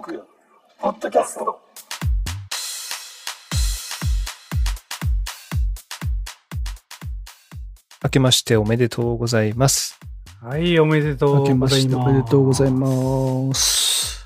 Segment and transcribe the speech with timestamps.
[0.00, 0.24] ーク、
[0.80, 1.60] ポッドキャスト。
[8.02, 9.98] 明けましておめでとうございます。
[10.42, 11.80] はい、おめでとうございます。
[11.80, 14.24] しておめでとうございます。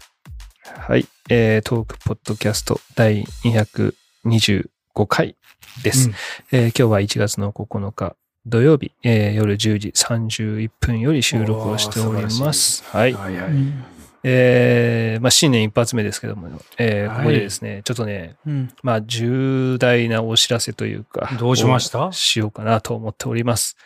[0.64, 1.06] はい。
[1.28, 4.66] えー、トークポッドキャスト第225
[5.08, 5.36] 回
[5.82, 6.08] です。
[6.08, 6.14] うん
[6.52, 8.14] えー今日は1月の9日
[8.46, 12.84] 土曜日、えー夜10時31分より収録をしております。
[12.84, 13.12] はい。
[13.12, 13.50] はいはい。
[13.50, 13.84] うん
[14.26, 17.16] えーまあ、新年一発目ですけども、えーはい。
[17.18, 18.70] ここでですね、ちょっとね、うん。
[18.82, 22.06] まあ、重大なお知らせというか、どうしました？
[22.06, 23.76] をしようかなと思っております。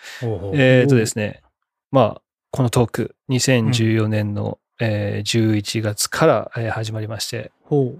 [0.54, 1.42] えーとですね、
[1.90, 7.50] まあ、このトーク、2014年の、えー11月から、えー始まりまして、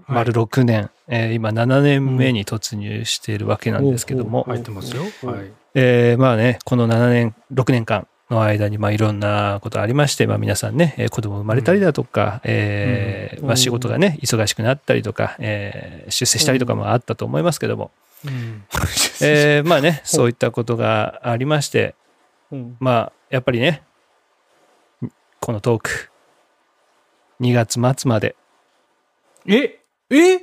[0.07, 5.03] 丸6年、えー今7年目に突入しているわけなんですけども、入ってますよ。
[5.75, 13.47] えーまあね、この7年、6年間の間に、まあいろんなことありまして、まあ皆さんね、えー子供生まれたりだとか、えーうん。
[13.47, 17.91] まあ仕事がね、忙しくなったりとか、えー出世したりとかもあったと思いますけども、
[18.27, 18.65] うん。
[19.23, 21.95] えーまあね、そういったことがありまして、
[22.53, 22.77] うん。
[22.81, 23.83] まあ、やっぱりね、
[25.41, 26.11] このトーク、
[27.41, 28.37] 2月末まで、
[29.47, 29.79] え
[30.11, 30.41] え？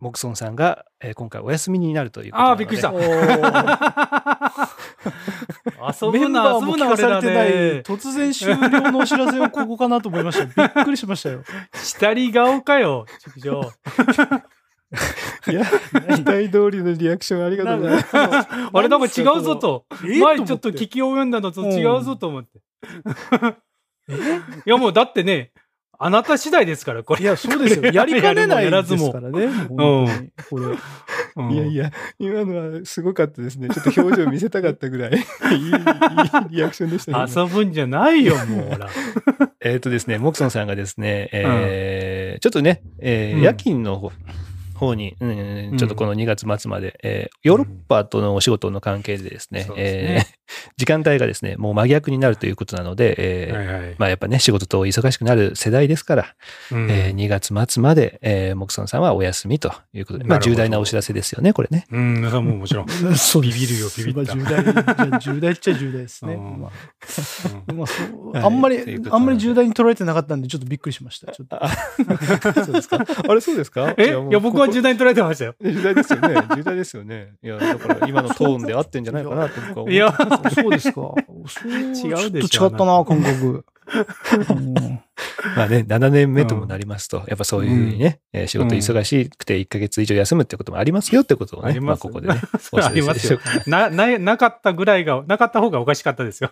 [0.00, 2.64] モクソンさんが、えー今回お休みになるということなので。
[2.64, 2.90] あーびっくりした
[6.02, 7.82] 遊ぶな、遊ぶな、てない、で。
[7.82, 10.46] 突然終了のお知らせをここかなと思いました。
[10.68, 11.42] びっくりしましたよ。
[11.72, 13.72] 下り顔かよ、畜生。
[15.50, 18.48] いや、期待通りのリアクションありがとうございます。
[18.72, 19.86] あれなんか違うぞと。
[20.04, 22.60] え前ちょっと聞き及んだのと違うぞと思って。
[24.66, 25.51] いやもうだってね、
[26.04, 27.22] あなた次第ですから、これ。
[27.22, 27.92] いや、そうですよ。
[27.92, 29.46] やりかねないでやらずもすからね。
[29.46, 30.66] もう本当にこれ。
[31.34, 33.68] うんいやいや、今のはすごかったですね。
[33.68, 35.72] ちょっと表情見せたかったぐらい、いいいい
[36.50, 37.32] リアクションでしたね。
[37.32, 38.88] 今遊ぶんじゃないよ、もう、ほら。
[39.64, 44.10] えっ、とですね、モクソンさんがですね、えーちょっとね、えーうん夜勤の方
[44.86, 45.26] 方に、う
[45.74, 50.26] んちょっとこの2月末まで、えーヨーロッパとのお仕事の関係でですね、えー
[50.76, 53.94] 時間帯がですね、もう真逆になるということなので、えーはいはい。
[53.98, 56.34] まあやっぱね、仕事と忙しくなる世代ですから、
[56.70, 56.90] うん。
[56.90, 61.86] えー2月末まで、えーモクソンさんはお休みということで、まあ重大なお知らせですよね、これね。
[61.90, 62.88] うん、それはもうもちろん。
[63.16, 64.34] そうビビるよビビった。
[64.34, 66.34] まあ重大、じゃあ重大っちゃ重大ですね。
[66.34, 66.60] うん。
[66.60, 66.70] ま
[67.68, 67.74] あ
[68.34, 68.78] まあんまり
[69.10, 71.32] あんまり重大に捉えてなかったんで、ちょっとびっくりしました。
[71.32, 71.58] ちょっと。
[72.64, 73.04] そうですか。
[73.28, 73.94] あれそうですか？
[73.96, 74.06] え？
[74.08, 75.54] いや、僕は重大に捉えてましたよ。
[75.62, 76.34] 重大ですよね。
[76.56, 77.34] 重大ですよね。
[77.42, 80.12] いや、だから今のトーンで合ってんじゃないかな と僕は思いや、
[80.54, 81.14] そうですか。
[82.04, 83.64] 違うでしょちょっと違ったな、感覚。
[84.50, 85.00] うん
[85.56, 93.38] まあね、7年目ともなりますと、やっぱそういうふうにね、えー仕事忙しくて1ヶ月以上休むってこともありますよってことをね、ありますあここでね、それありますよ。
[93.66, 96.50] な、な、なかったぐらいが、なかった方がおかしかったですよ。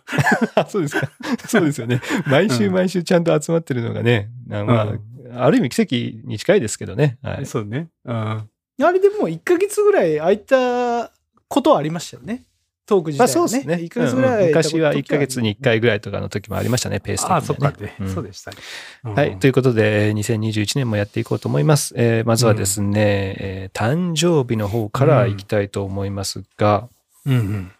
[0.54, 1.10] あそうですか。
[1.46, 2.00] そうですよね。
[2.26, 5.00] 毎週毎週ちゃんと集まってるのがね、あまあ、うん
[5.34, 7.18] ある意味奇跡に近いですけどね。
[7.22, 7.46] はい。
[7.46, 7.88] そうね。
[8.04, 8.14] うん。
[8.14, 8.46] あ
[8.92, 11.12] れでも1ヶ月ぐらい空いた
[11.48, 12.44] ことはありましたよね。
[12.86, 13.48] トーク自まあ体はね。
[13.50, 13.74] そうですね。
[13.84, 17.40] 1ヶ月ぐらいうん昔は1ヶ月時に1回ぐらいとかの時もありましたね、ペース的には、ね。
[17.40, 18.56] ああ、そっかで、うんそうでしたね。
[19.04, 19.38] うんはい。
[19.38, 21.94] ということで、えー2021年もやっていこうと思います。
[21.96, 26.88] えーまずはですね、えー誕生日の方からいきたいと思いますが、
[27.26, 27.72] うんうん。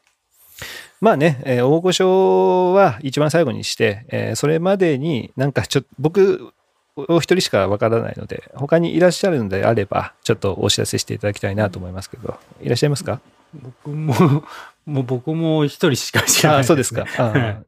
[1.00, 6.52] まあね、えー大御所は一番最後にして、えーそれまでになんかちょっと、僕、
[6.96, 13.20] お一人しかわからないので、他にいらっしゃるのであれば、ちょっとお知らせしていただきたいなと思いますけど、いらっしゃいますか？
[13.54, 14.14] 僕も、
[14.86, 17.06] もう僕も一人しか知らない、あそうですか。。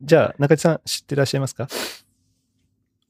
[0.02, 1.68] じゃあ、中地さん知ってらっしゃいますか？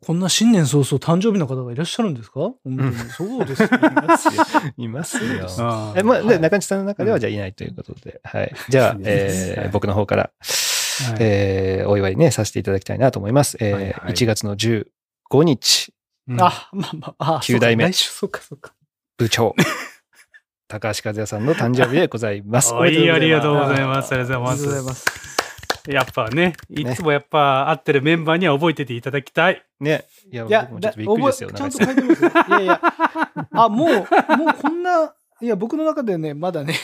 [0.04, 2.40] こんな新年早々誕生日の方がいらっしゃるんですか？
[2.40, 2.94] 本当に。
[3.10, 3.68] そうですよ。
[4.76, 5.34] いますよ。
[5.36, 5.68] いますよ。
[5.70, 8.52] あえまあ、ではい中地さんの中ではじゃあいないということで、はい。
[8.68, 10.28] じゃあ、えーはい僕の方から、は
[11.14, 13.56] いえーお祝いね、させていただきたいなと思います。
[13.60, 14.84] えーはいはい1月の15
[15.44, 15.94] 日、
[16.28, 18.72] うんあ、まあまあ、あ、九代目来週そうか、そうか。
[19.18, 19.54] 部長、
[20.68, 22.72] 高橋和也さんの誕生日でございます。
[22.74, 24.12] おいありがとうございまます。
[24.14, 24.94] ありがとうございま。
[24.94, 25.90] すす。
[25.90, 29.62] やっぱね、いつもやっぱ会ってるメンバーには覚えてていただきたい。
[29.80, 29.84] す。
[29.84, 30.04] ね。
[30.30, 31.50] いや、いや僕もちょっとびっくりですよ。
[31.50, 32.30] ちゃんと書いてますよ。
[32.48, 32.80] いやいや。
[33.52, 34.06] あ、もう、もう
[34.54, 36.75] こんな、いや、僕の中でね、まだね、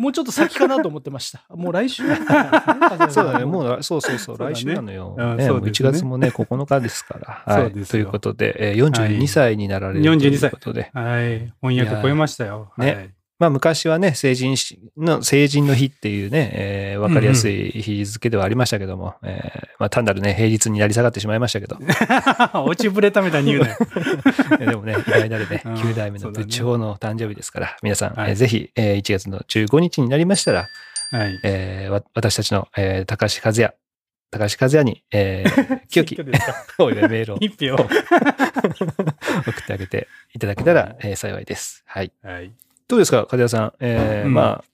[0.00, 1.42] もうちょっと先かなと思ってました。
[1.54, 2.16] もう来週ね
[3.10, 5.14] そうだね、 もう、そうそうそう、来週なのよ。
[5.16, 7.54] うんね、もう1そうですね月もね、9日ですから。
[7.54, 7.72] はい。
[7.84, 11.52] ということで、えー42歳になられると42いうことで、はい。
[11.60, 12.72] 翻訳超えましたよ。
[12.78, 13.10] いやーはい
[13.40, 21.78] まあ昔はね、成人しの、成人の日っていうね、えーわかりやすい日付ではありましたけども、えーまあ単なるね、平日になり下がってしまいましたけど、
[22.62, 23.76] 落ちぶれたみたいに言うね。
[24.60, 30.68] え でもね、偉大なるね、うん9代目の部長の誕生日ですから、皆さん、はいえーぜひ、えー1月の15日になりましたら、
[31.10, 31.40] はい。
[31.42, 33.72] えーわ私たちの、えー高橋和也、
[34.30, 36.46] 高橋和也に、えー、 清き選挙です
[36.76, 36.84] か？
[36.84, 37.74] お祝いメールを一票。
[37.74, 41.82] 送ってあげていただけたら、えー幸いです。
[41.86, 42.12] はい。
[42.22, 42.52] はい。
[42.90, 43.72] どうですか、和也さん？
[43.78, 44.64] えーうんまあ、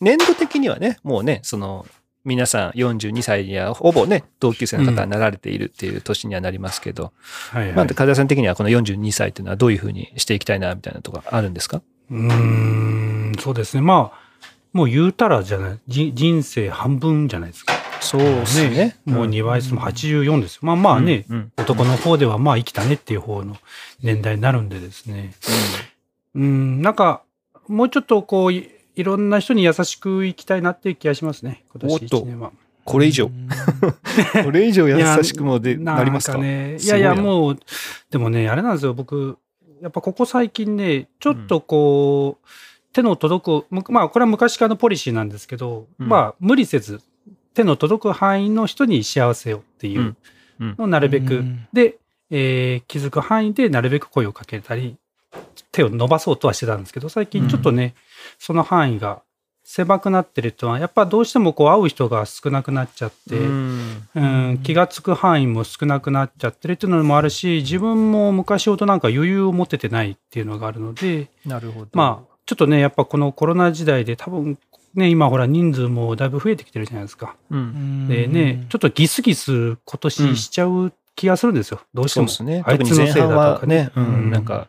[0.00, 1.86] 年度的にはね、もうね、その、
[2.24, 7.12] 皆さん42歳にはほぼね、同級生の方になられているっていう年にはなりますけど、
[7.50, 7.72] はい、はい。
[7.74, 11.82] まあ、和也さん的にはこの42歳っていうのはどういうふうにしていきたいな、みたいなとかあるんですか？
[12.10, 13.82] うーん、そうですね。
[13.82, 14.18] まあ、
[14.72, 17.74] もう言うたらじゃない、じ人生半分じゃないですか。
[18.00, 18.96] そうですね。
[19.04, 20.60] もう2倍数も84ですよ。
[20.62, 21.52] まあまあね、うん。
[21.58, 23.58] 男の方ではまあ生きたねっていう方の
[24.02, 25.34] 年代になるんでですね。
[26.34, 27.22] うん、なんか、
[27.68, 31.64] もうちょっとこうい、いろんな人に優しく生きたいなっていう気がしますね。
[31.72, 32.20] 今年おっと。
[32.20, 32.52] 1年は。
[32.84, 33.26] これ以上。
[33.26, 33.48] う、ん。
[34.44, 36.38] これ以上優しくもでなりますか？
[36.38, 36.76] ね。
[36.76, 37.58] いやいや、もう、
[38.10, 38.94] でもね、あれなんですよ。
[38.94, 39.38] 僕、
[39.80, 42.46] やっぱここ最近ね、ちょっとこう、
[42.92, 46.08] 手の届く、むまあ、これは昔からのポリシーなんですけど、うん。
[46.08, 47.00] まあ、無理せず、
[47.54, 50.16] 手の届く範囲の人に幸せをっていううん
[50.60, 51.66] うんのをなるべく、うん。
[51.72, 51.96] で、
[52.30, 54.96] えー気づく範囲でなるべく声をかけたり、
[55.72, 57.94] 手を伸ばそうとはしてたんですけど、最近ちょっとね、
[58.38, 59.22] その範囲が
[59.64, 64.20] 狭くなってるとは、やっぱどうしてもこう会う人が少なくなっちゃって、うんう
[64.52, 71.88] ん、気がつく範囲も少なくなっちゃってるっていうのもあるし、自分も昔ほどなんか余裕を持ててないっていうのがあるので、なるほど。
[71.94, 74.58] まあ、ちょっとね、やっぱこのコロナ時代で多分
[74.94, 77.36] ね、今ほら人数もだいぶ増えてきてるじゃないですか。
[77.50, 78.06] うん。
[78.06, 81.80] でね、ちょっとギスギス今年しちゃう気がするんですよ。
[81.92, 82.28] どうしても。
[82.28, 82.62] そうですね。
[82.66, 84.68] あいつのせいだとかはね、ううんん、なんか、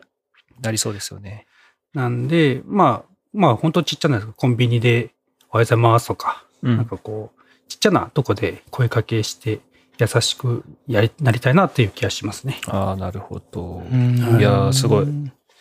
[0.60, 1.46] なりそうですよね。
[1.94, 5.10] なんで、まあ、まあ本当ちっちゃなコンビニで
[5.50, 9.60] おはようございますとか、うんなんかこう、ちっちゃなとこで声かけして
[9.98, 12.60] 優しくやり、なりたいなっていう気がしますね。
[12.66, 13.84] ああ、なるほど。
[13.90, 15.06] うんいやーすごい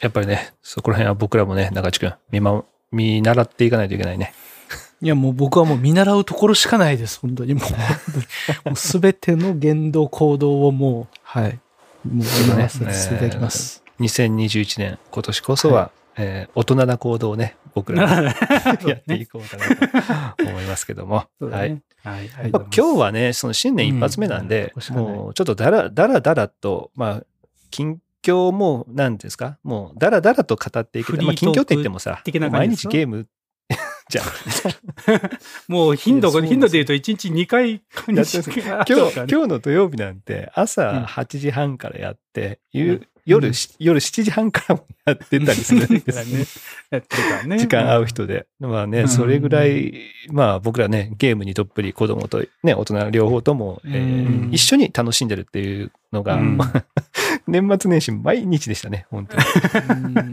[0.01, 4.33] やっぱりね、そこら辺は僕らもね、中地君、見守、見習っていかないといけないね。
[5.01, 7.19] いや、もう僕はもう見習うところしかないです。
[7.19, 8.25] 本当にもう、本当に
[8.65, 11.59] もうすべての言動、行動をもう、 はい。
[12.05, 13.84] もう見習わせていただきます。
[13.99, 18.09] 2021年、今年こそは、えー大人な行動をね、僕ら
[18.87, 21.25] やっていこうかなと思いますけども。
[21.41, 21.47] ね。
[21.49, 21.81] はい。
[22.03, 27.23] はいまあ今日はね、その新年一発目なんで、うんもうちょっとだらだらだらと、まあ、
[27.69, 31.21] 近況も、なんですか、もうだらだらと語っていけた。
[31.21, 32.21] まあ、近況って言ってもさ、
[32.51, 33.27] 毎日ゲーム
[34.09, 34.25] じゃん。
[35.67, 40.63] もう頻度頻度で言うと1日2回今日、今日の土曜日なんてうん。
[40.63, 46.45] 朝8時半からやって、ゆうん夜し、夜7時半からもやってたりするんですね。
[46.91, 47.57] やってるからね。
[47.57, 48.45] 時間合う人で。
[48.59, 49.07] まあね、うん。
[49.09, 49.93] それぐらい、
[50.31, 56.59] まあ僕らね、ゲームにどっぷり子供とね、大人両方とも、えーうん一緒に楽しんでるっていうのが、うん。
[57.47, 59.43] 年末年始毎日でしたね、本当に。
[59.43, 59.45] っ
[59.89, 60.31] うん。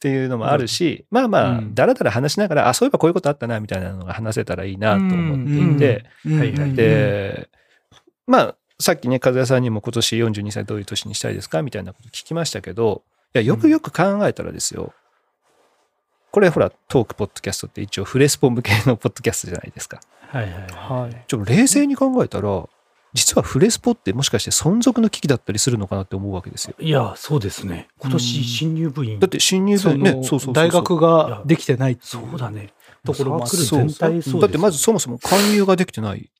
[0.00, 1.74] ていうのもあるし、まあまあ、うん。
[1.74, 6.04] だらだら話しながら、あ、そういえばこういうことあったな、みたいなのが話せたらいいなと思っていて、
[6.74, 7.48] で、
[8.26, 13.02] まあ、さっきね、和也さんにも今年42歳どういう年にしたいですかみたいなこと聞きましたけど、
[13.34, 14.92] いや、よくよく考えたらですよ、
[16.32, 20.00] これほら、トークポッドキャストって一応フレスポ向けのポッドキャストじゃないですか。
[20.20, 21.24] はいはいははい。
[21.26, 22.66] ちょっと冷静に考えたら、
[23.12, 26.74] 実はフレスポってもしかして存続の危機だったりするのかなって思うわけですよ。
[26.78, 26.86] い。
[26.86, 27.88] いや、そうですね。
[27.98, 29.20] 今年新入部員。
[29.20, 30.54] だって新入部ね、そうそう。
[30.54, 32.72] 大学ができてないそうだね。
[33.04, 36.30] ところもある全体そうだってまずそもそも勧誘ができてない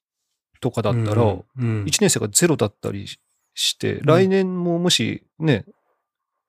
[0.62, 1.84] とかだったら、うんうん。
[1.84, 3.06] 1年生がゼロだったり
[3.54, 5.66] して、来年ももしね、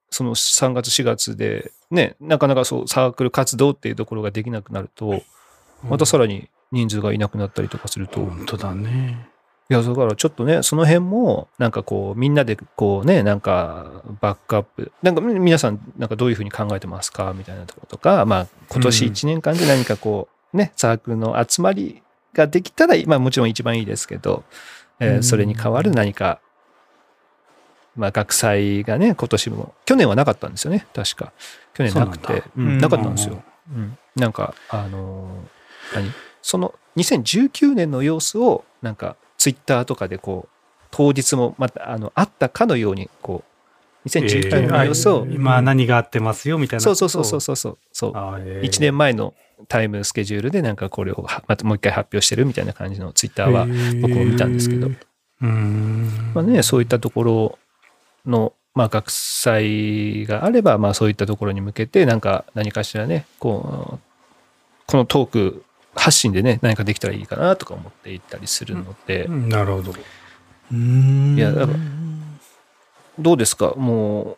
[0.10, 5.22] その3月4月でね、なかなかそうサークル活動っていうところができなくなると、
[5.84, 9.28] またさらに人数がいなくなったりとかすると、い本当だね。
[9.74, 17.34] や、だからちょっとね、その辺も、なんかこう、みんなでこうね、なんかバックアップ、なんかみ皆さん、なんかどういうふうに考えてますか？
[17.36, 24.44] みたいなところとか、まあ、今年1年間で何かこう、ね、サークルの集まりができたら、まあもちろん一番いいですけど、
[25.00, 25.24] えーうん。
[25.24, 26.40] それに代わる何か、
[27.96, 31.32] まあ学祭がね、今年も、去年はなかったんですよね、確か。
[31.74, 33.44] 去年なくて、そうなんなかったんですよ。
[33.70, 36.12] うん、なんか、あのー何？
[36.42, 40.50] その2019年の様子を、なんか、ツイッターとかでこう、
[40.92, 43.44] 当日もまた、あの、あったかのように、こ
[44.06, 46.82] う、2019年の様子を、えー今何があってますよみたいな。
[46.82, 47.56] そうそうそうそうそう。
[47.56, 49.34] そう、そう1 1年前の
[49.68, 53.66] タイムスケジュールでなんかこれをはまたもう一回発表してるみたいな感じのツイッターは
[54.02, 54.90] 僕も見たんですけど、
[55.42, 56.32] うん。
[56.34, 57.60] まあね、そういったところ
[58.26, 64.00] の、まあ、学祭があれば、まあ、そういったところに向けて、なんか何かしらね、こう、
[64.88, 65.64] このトーク
[65.96, 69.94] 発信でね、何かできたらいいかなとか思っていったりするので、うんなるほど。
[70.72, 71.80] うんいやだから
[73.20, 73.74] どうですか？
[73.78, 74.38] もう、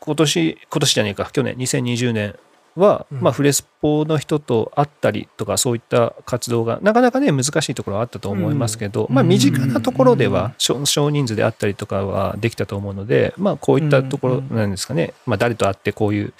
[0.00, 2.34] 今年、今年じゃねえか、去年、2020年、
[2.76, 3.20] は、うん。
[3.20, 16.32] まあ、フレスポの人と会ったりとかそういった活動がなかなかね難しいところはあったと思いますけど、うんまあ、身近なところでうんは少少人数であったりとかはできたと思うので、まあ、こういったところうんなんですかね、まあ、誰と会ってこういう、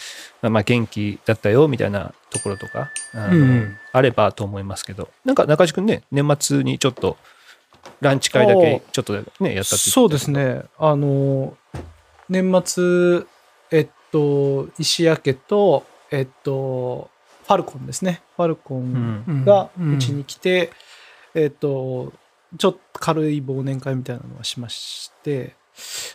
[0.42, 5.08] まあ、元気だったよみたいなところとかあの、うんあればと思いますけど。
[5.24, 7.16] なんか中地君ね年末にちょっと
[8.00, 10.62] ランチ会だけちょっとねやったってそうですね。
[10.78, 11.56] あの、
[12.28, 13.22] 年末、
[13.70, 17.10] えっと、石焼けと、えっと、
[17.46, 18.22] ファルコンですね。
[18.36, 19.44] ファルコうンん。
[19.44, 19.94] がうん。
[19.94, 20.70] うちに来て、
[21.34, 22.12] えっと、
[22.56, 25.54] ちょっと軽い忘年会みたいなのはしまして、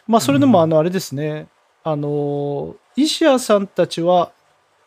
[0.08, 1.48] まあ、それでも、うんあの、あれですね、
[1.84, 4.32] あの、石谷さんたちは、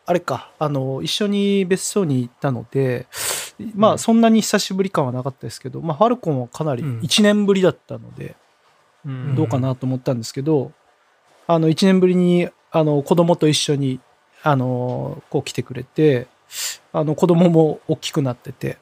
[0.05, 3.07] あれか、あの、一緒に別荘に行ったので、
[3.75, 3.99] まあ、うん。
[3.99, 6.99] そんなに久しぶり感はなかったですけど、まあ、ファルコンはかなりうん。
[7.01, 8.35] 1年ぶりだったので、
[9.07, 9.35] うん。
[9.37, 10.73] どうかなと思ったんですけど、
[11.47, 14.01] あの、1年ぶりに、あの、子供と一緒に、
[14.43, 16.27] あの、こう来てくれて、
[16.93, 18.79] あの、子供も大きくなってて、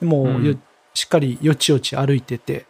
[0.00, 0.56] もう、うんよ
[0.96, 2.66] しっかりよちよち歩いてて、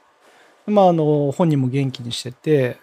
[0.67, 2.79] まあ、あの、本人も元気にしてて、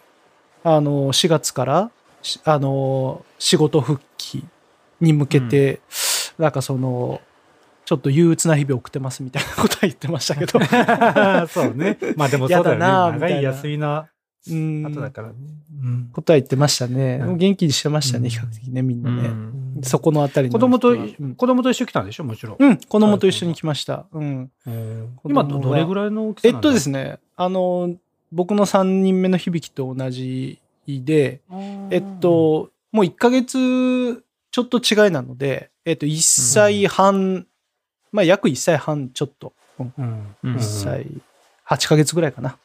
[0.64, 1.92] あの、4月から、
[2.22, 4.46] しあの、仕事復帰
[5.00, 5.82] に向けて、
[6.38, 7.22] なんかその、
[7.86, 10.60] ちょっと憂鬱な日々を送ってますみたいなことは言ってましたけど、
[11.50, 11.98] そうね。
[12.16, 12.86] まあでもそうだよね。
[13.20, 14.11] 長い休みな
[14.50, 15.36] うん後だからね。
[15.84, 17.20] うんことは言ってましたね。
[17.22, 19.28] うん元気にしてましたね、うん比較的ね、みんうなね。
[19.30, 20.96] んそこのあたりの子供と、
[21.38, 22.24] 子供と一緒に来たんでしょ？
[22.24, 22.56] もちろん。
[22.60, 24.06] うん、子供と一緒に来ました。
[24.12, 24.52] うん。
[25.26, 27.04] 今どどれぐらいの大きさえっとですね。
[27.04, 27.96] ね、あの、
[28.32, 31.42] 僕の3人目の響と同じで、
[31.90, 37.48] えっと、もう1ヶ月ちょっと違いなので、えっと、1歳半、
[38.12, 41.08] まあ約1歳半ちょっと、うん1歳
[41.68, 42.58] 8ヶ月ぐらいかな。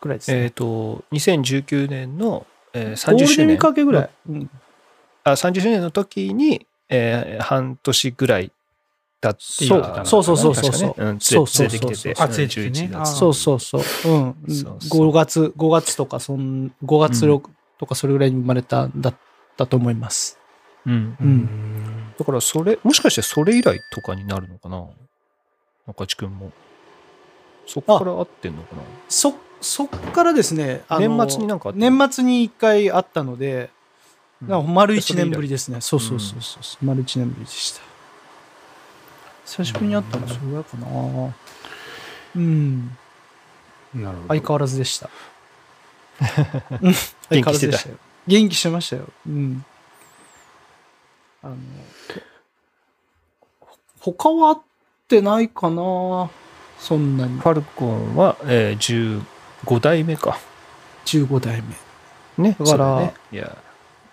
[0.00, 0.44] ぐらいですね。
[0.44, 4.10] えっ、と、2019年の、えー、30ゴールデンウィー周年ク明けぐらい。
[4.28, 4.50] うん
[5.24, 8.50] あ30周年の時に、えー半年ぐらい
[9.20, 12.22] だってそうそうそうそうそう確かねうん、そうそう連れてきてて。
[12.22, 13.18] あ連れてきてね11あ月。
[13.18, 13.80] そうそうそう。
[13.80, 14.34] うん。
[14.48, 19.14] そうそう5月、5月とか、そん、5月うん6とかそれぐらいに生まれたんだっ
[19.56, 20.38] たと思います。
[20.86, 21.24] うんう。
[21.24, 22.14] うんん。
[22.16, 24.84] だから、それ、もしかしてそれ以来とかになるのかな
[25.88, 26.52] 中地君も。
[27.66, 33.70] そこから会ってんのかなそ、そっからですね、年末になんか年末に一回会ったので、
[34.42, 35.80] うん丸1それ以来年ぶりですね。
[35.80, 36.84] そうそうそうそう。
[36.84, 37.80] 丸1年ぶりでした。
[39.44, 40.28] 久しぶりに会ったの？
[40.28, 41.34] それぐらいかな。
[42.36, 42.86] うん。
[43.94, 44.28] なるほど。
[44.28, 45.10] 相変わらずでした。
[46.82, 47.96] うん相変わらずでしたよ。
[48.28, 49.08] 元気してましたよ。
[49.26, 49.64] うん。
[51.42, 51.56] あの、
[53.58, 54.62] ほ他は会っ
[55.08, 56.30] てないかな
[56.78, 57.40] そんなに。
[57.40, 59.18] ファルコンは、えー、
[59.64, 60.38] 15代目か。
[61.06, 62.44] 15代目。
[62.44, 62.56] ね。
[62.58, 63.56] だからねいや、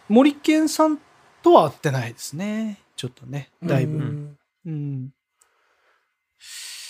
[0.09, 0.97] 森健さん
[1.43, 2.79] とは会ってないですね。
[2.95, 3.51] ちょっとね。
[3.63, 3.97] だいぶ。
[3.97, 5.13] うんうん。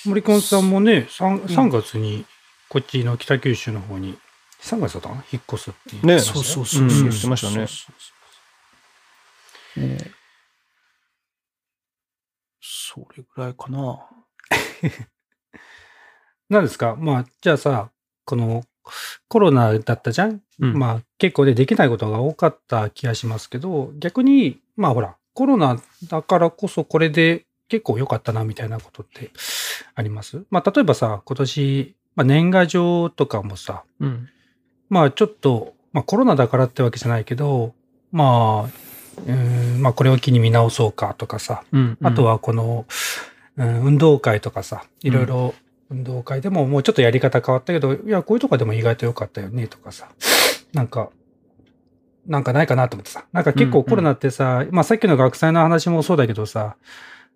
[0.06, 2.26] 森君さんもね、3, 3月に
[2.70, 4.18] こっちの北九州の方に、
[4.62, 5.24] 3月だったかな？
[5.32, 6.06] 引っ越すっていう。
[6.06, 7.10] ねそうそううんそうそう。
[7.10, 7.96] 言ってましたねそうそう
[9.76, 10.12] そうねえ
[12.62, 14.08] それぐらいかな。
[16.50, 16.96] なんですか？
[16.96, 17.92] まあ、じゃあさ、
[18.26, 18.64] この
[19.28, 29.32] コロナだったじゃん、うんまあ結構でできないことが多かった気がしますけど、逆に、まあほら、コロナだからこそこれで結構良かったなみたいなことって
[29.96, 30.44] あります？
[30.50, 34.30] まあ例えばさ、今年、まあ、年賀状とかもさ、うん。
[34.90, 37.74] まあちょっと、まあコロナだからってわけじゃないけど、
[38.12, 38.70] まあ、
[39.26, 41.98] うーんまあこれを機に見直そうかとかさ、うん。
[42.04, 45.54] あとはこの、うん運動会とかさ、いろいろ
[45.90, 50.10] 運動会でももうちょっとやり方変わったけど、いや、こういうとこでも意外と良かったよねとかさ、
[50.74, 51.10] なんか、
[52.26, 56.76] なんかないかなと思ってさ、なんか結うんうん構コロナってさ、まあさっきの学祭の話もそうだけどさ、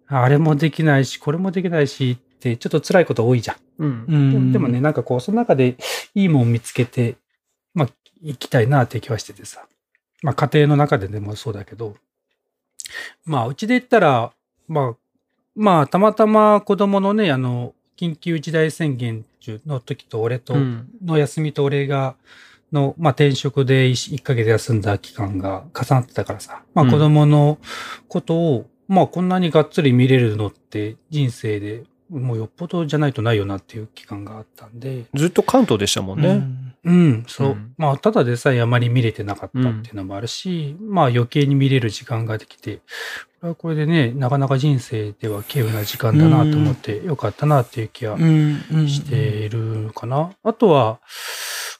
[0.07, 3.57] あれもできないし、これもできないしって、ちょっと辛いこと多いじゃん。
[3.77, 4.31] うん。
[4.31, 5.77] でもでもね、、なんかこう、その中で
[6.15, 7.15] いいもん見つけて、
[7.75, 7.89] まあ、
[8.21, 9.67] 行きたいなって気はしててさ。
[10.23, 11.95] まあ、家庭の中ででもそうだけど、
[13.25, 14.31] まあ、うちで言ったら、
[14.67, 14.95] まあ、
[15.55, 20.87] まあ、たまたま子供のね、あの、緊急事態宣言中の時と俺と、うん。
[21.03, 22.15] の休みと俺が、
[22.71, 27.57] の、まあ、転職で 1, ヶ月休んだ期間が重なってたからさ、まあ、うん子供の
[28.07, 36.27] ことを、まあ、こんなにがっつり見れるのって人生でもうよっぽどじゃないとないよなっていう期間があったんで、ずっと関東でしたもんね。
[36.29, 37.47] うんうん、そう。
[37.49, 42.81] うんまあ、ただでさえあまり見れてなかったっていうのもあるし、まあ余計に見れる時間ができて、こ
[43.43, 50.31] れはこれでね、なかなか人生では稀有な時間だなと思って、よかったなっていう気はしているかな。
[50.43, 50.99] あとは、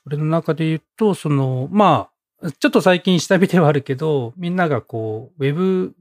[0.06, 2.10] 俺の中で言うと、その、ま
[2.42, 5.94] あ、ちょっと最近下火ではあるけど、みんながこう、ウェブ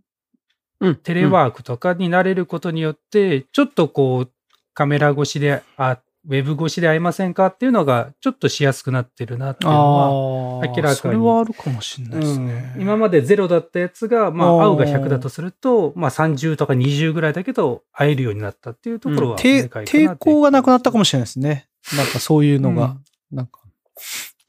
[0.81, 0.97] うん。
[0.97, 4.31] テレワークとかになれることによって、ちょっとこう、
[4.75, 12.73] カメラ越しで、あ、ウェブ越しで会いませんかっていうのが、ちょっとしやすくなってるなっていうのは、明らかにそれはあるかもしれないですね。
[12.76, 21.66] うん今までゼロだったやつが、まあ、会うが100だとすると、まあ、30とか20ぐらいだけど、会えるようになったっていうところは、抵でかいかなって抵抗がなくなったかもしれないですね。
[21.97, 22.97] なんかそういうのが
[23.30, 23.61] うん、なんか。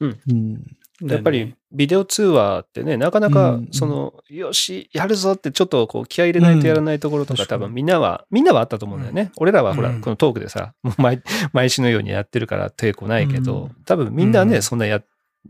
[0.00, 0.64] うんうん。
[1.02, 9.32] やっぱり、ビデオ通話ってね、なかなかうん、その、よし、やるぞってちょっとこう気合い入れないとやらないところとか、うん多分みんなは、みんなはあったと思うんだよね。
[9.36, 10.00] 俺らはほら、うん。
[10.00, 13.70] このトークでさ、もう毎毎週のようにやってるから抵抗ないけど、うん。
[13.84, 14.62] 多分みんなね、うん。
[14.62, 15.02] そんなや、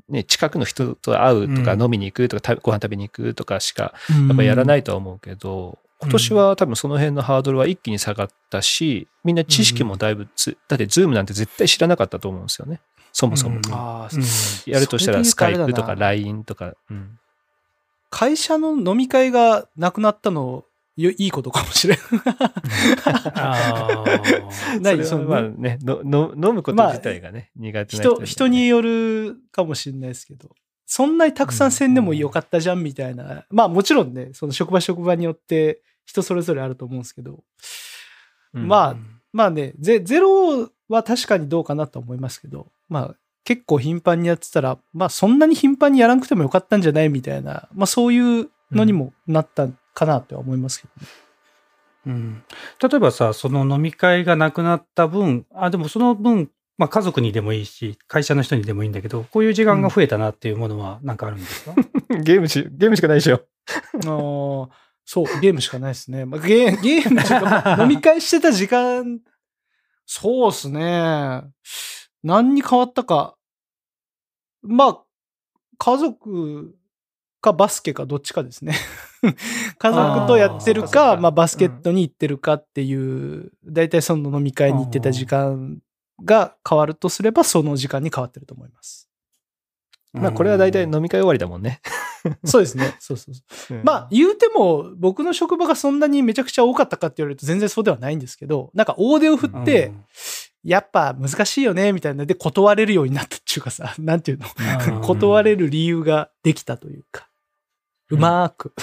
[0.09, 1.83] ね、近くの人と会うとか、うん。
[1.83, 3.95] 飲みに行くとか、たご飯食べに行くとかしか、
[4.29, 12.81] やっぱやらないとは思うけど、今年は多分その辺のハードルは一気に下がったし、みんな知識もだいぶつ、だってズームなんて絶対知らなかったと思うんですよね。
[13.13, 13.57] そもそも。
[13.57, 14.23] うんああ、うん。
[14.73, 16.75] やるとしたらスカイプとか LINE とか。
[16.91, 17.19] うん。
[18.11, 20.65] 会社の飲み会がなくなったの、
[20.97, 21.97] よいいことかもしれ
[24.81, 30.51] ないそれはまあね、のの飲むことまあ自体がね、苦手な人人、人によるかもしれないですけど、
[30.85, 33.47] そんなにたくさんせんでもよかったじゃんみたいな。
[33.49, 37.45] まあもちろんね、その職場職場によって人それぞれあると思うんですけど、
[38.53, 38.67] うん。
[38.67, 38.97] まあ
[39.33, 51.09] まあね、ゼゼロは確かにどうかなと思いますけど、まあ結構頻繁にやってたら、まあそんなに頻繁にやらなくてもよかったんじゃないみたいな、まあそういうのにもなったかなとは思いますけどね。
[52.07, 52.45] うん
[52.83, 61.75] 例えばさ、その飲み会がなくなった分、あ、でもその分、まあ家族にでもいいし、会社の人にでもいいんだけど、こういう時間が増えたなっていうものはなんかあるんですか、
[62.23, 63.43] ゲームし、ゲームしかないでしょ。
[63.95, 64.69] あー
[65.05, 66.25] そう、ゲームしかないですね。
[66.25, 69.21] まあ、ゲーゲームか、まあ飲み会してた時間、
[70.07, 71.43] そうっすね。
[72.23, 73.37] 何に変わったか。
[74.63, 74.99] まあ、
[75.79, 76.75] 家族
[77.41, 78.75] かバスケかどっちかですね。
[79.79, 85.79] 家族とやってるかまあバスケットに行ってるかっていう、大体その飲み会に行ってた時間
[86.25, 89.09] が変わるとすれば、その時間に変わってると思います。
[90.13, 91.81] まあこれは大体飲み会終わりだもんね。
[92.45, 92.97] そうですね。
[92.99, 93.81] そうそうそう。
[93.85, 100.05] まあ、言うても、僕の職場がそんなにめちゃくちゃ多かったかって言われると全然そうではないんですけど、なんか大手を振って、うん
[100.63, 102.27] やっぱ難しいよね、みたいな。
[102.27, 107.29] で断れるようになったっていうかさ、 なんていうの、断れる理由ができたというか、
[108.11, 108.75] うまーく。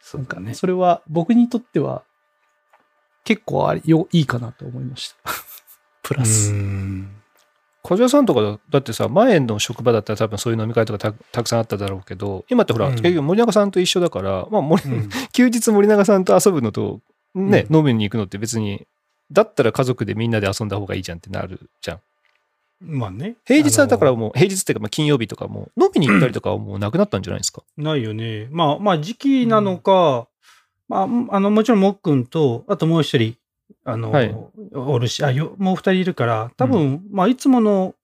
[0.00, 0.54] そうだね。
[0.54, 2.02] それは僕にとっては
[3.24, 5.30] 結構ありよいいかなと思いました。
[6.02, 6.52] プラス。
[6.52, 7.16] うん。
[7.82, 12.92] 小島さんとかだだってさ、前の職場だったら多分そういう飲み会とかたたくさんあっただろうけど、今ってほら、うん。
[12.92, 15.08] 結局森永さんと一緒だから、まあ森、うん。
[15.32, 17.00] 休日森永さんと遊ぶのと、
[17.34, 18.86] ね、う飲みに行くのって別に、
[19.32, 22.00] だったら家族でみんなで遊んだ方がいいじゃんってなるじゃん。
[22.80, 23.36] まあね。
[23.46, 27.62] 平日はだからもう、平日っていうかまあ金曜日とかも、飲みに行ったりとかはもうなくなったんじゃないですか？
[27.76, 28.48] ないよね。
[28.50, 30.28] まあ、まあ、時期なのか、
[30.88, 33.36] まあ、あの、もちろんもっくんと、あともう一人、
[33.84, 34.34] あの、はい
[34.72, 37.94] おるし、あ、よもう二人いるから、多分、まあ、いつもの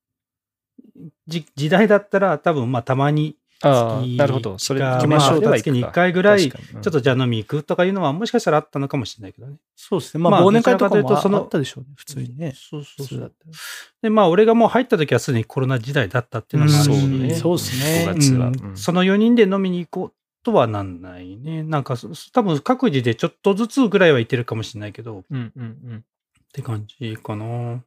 [1.27, 4.59] じ時代だったら、多分、まあ、たまに、あなるほど。
[4.59, 9.57] それが行きましょうでは行くかまあ月に一回ぐらいちょっとじゃあ飲み行くとかいうのは、もしかしたらあったのかもしれないけどね。
[9.75, 10.23] そうですね。
[10.23, 11.91] まあ、まあ忘年会とかのあったでしょうね。
[11.97, 12.53] 普通にね。
[12.55, 13.33] そうそうそう
[14.03, 18.77] で、まあ、俺がもう入った時はすでにコロナ時代だったっていうのもあるし、そうねそうですね5月は。
[18.77, 20.13] その4人で飲みに行こう
[20.45, 21.63] とはなんないね。
[21.63, 26.05] なんかそ、多分各自でちょっとずつぐらいはいてるかもしれないけど、っうんうんうん。
[26.53, 27.83] て感じかな。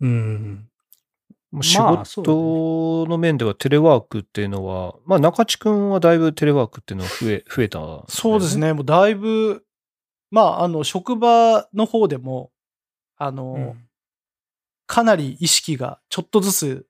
[0.00, 0.68] うん。
[1.60, 8.58] 仕事の面ではテレワークっていうのは、まあ中地君はだいぶテレワークっていうのは増え、 増えた、そうです。
[8.58, 8.72] ね。
[8.72, 9.64] もうだいぶ、
[10.30, 12.50] まあ、あの、職場の方でも、
[13.18, 13.76] あの、
[14.86, 16.86] かなり意識がちょっとずつ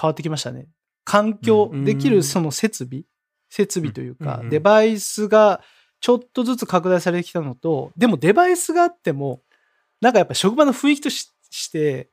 [0.00, 0.68] 変わってきましたね。
[1.04, 3.02] 環境、うんできるその設備、
[3.50, 5.60] 設備というか、うんデバイスが
[6.00, 9.42] ちょっとずつ拡大されてきたのと、でもデバイスがあっても、
[10.00, 12.10] なんかやっぱ職場の雰囲気としして、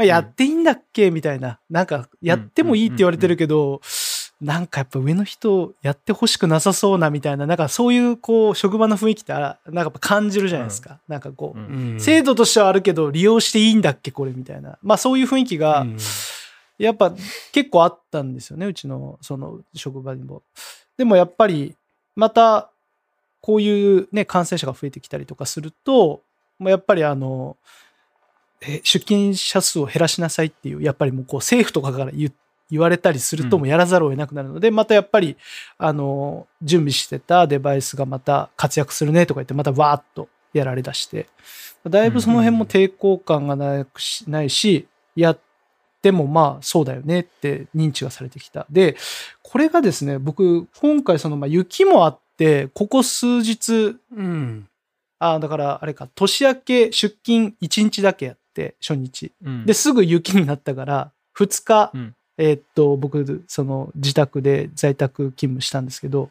[0.00, 1.10] まあ、やっていいんだっけ？
[1.10, 1.58] みたいな。
[1.68, 3.82] なんか、やってもいいって言われてるけど、
[4.40, 10.98] なんかやっぱ上の人やってほしくなさそうなみたいな、なんかそういうこう職場の雰囲気ってあなんかやっぱ感じるじゃないですか。
[11.08, 14.10] なんかこう、うんうん制度としてはあるけど利用していいんだっけ？
[14.10, 14.78] これみたいな。
[14.82, 15.98] まあそういう雰囲気がうん
[16.78, 17.12] やっぱ
[17.52, 18.64] 結構あったんですよね。
[18.64, 20.42] うちのその職場にも。
[20.96, 21.76] でもやっぱり
[22.16, 22.70] また
[23.42, 26.22] こういうね感染者が増えてきたりとかすると、
[26.58, 27.89] もうやっぱりあの、え
[28.60, 32.32] 出勤者数を減らしなさいっていう、やっぱりもうこう政府とかから言
[32.70, 35.36] 言われたりするとうんもうやらざるを得なくなるので、またやっぱり
[35.76, 41.26] あの準備してたデバイスがまた活躍するねとか言ってまたわーっとやられだして
[41.88, 45.38] だいぶその辺も抵抗感がなくしないしやっ
[46.00, 48.66] てもまあそうだよねって認知がされてきた。
[48.70, 48.96] で
[49.42, 54.66] これがですね僕今回そのまあ雪もあっって、ここ数日、うん。
[55.18, 58.49] あだからあれか、年明け出勤1日だけやって、
[58.80, 59.32] 初日。
[59.44, 66.30] うんで、すぐ雪になったから、2日、うんえーっと、僕、その自宅で在宅勤務したんですけど、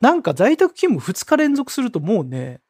[0.00, 2.60] なんか在宅勤務2日連続するともうね、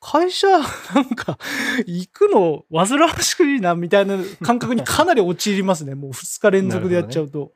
[0.00, 0.48] 会社、
[0.94, 1.38] なんか、
[1.86, 5.94] 行くの煩わしくいいな、みたいな感覚に かなり陥りますね。
[5.94, 7.52] もう2日連続でやっちゃうと。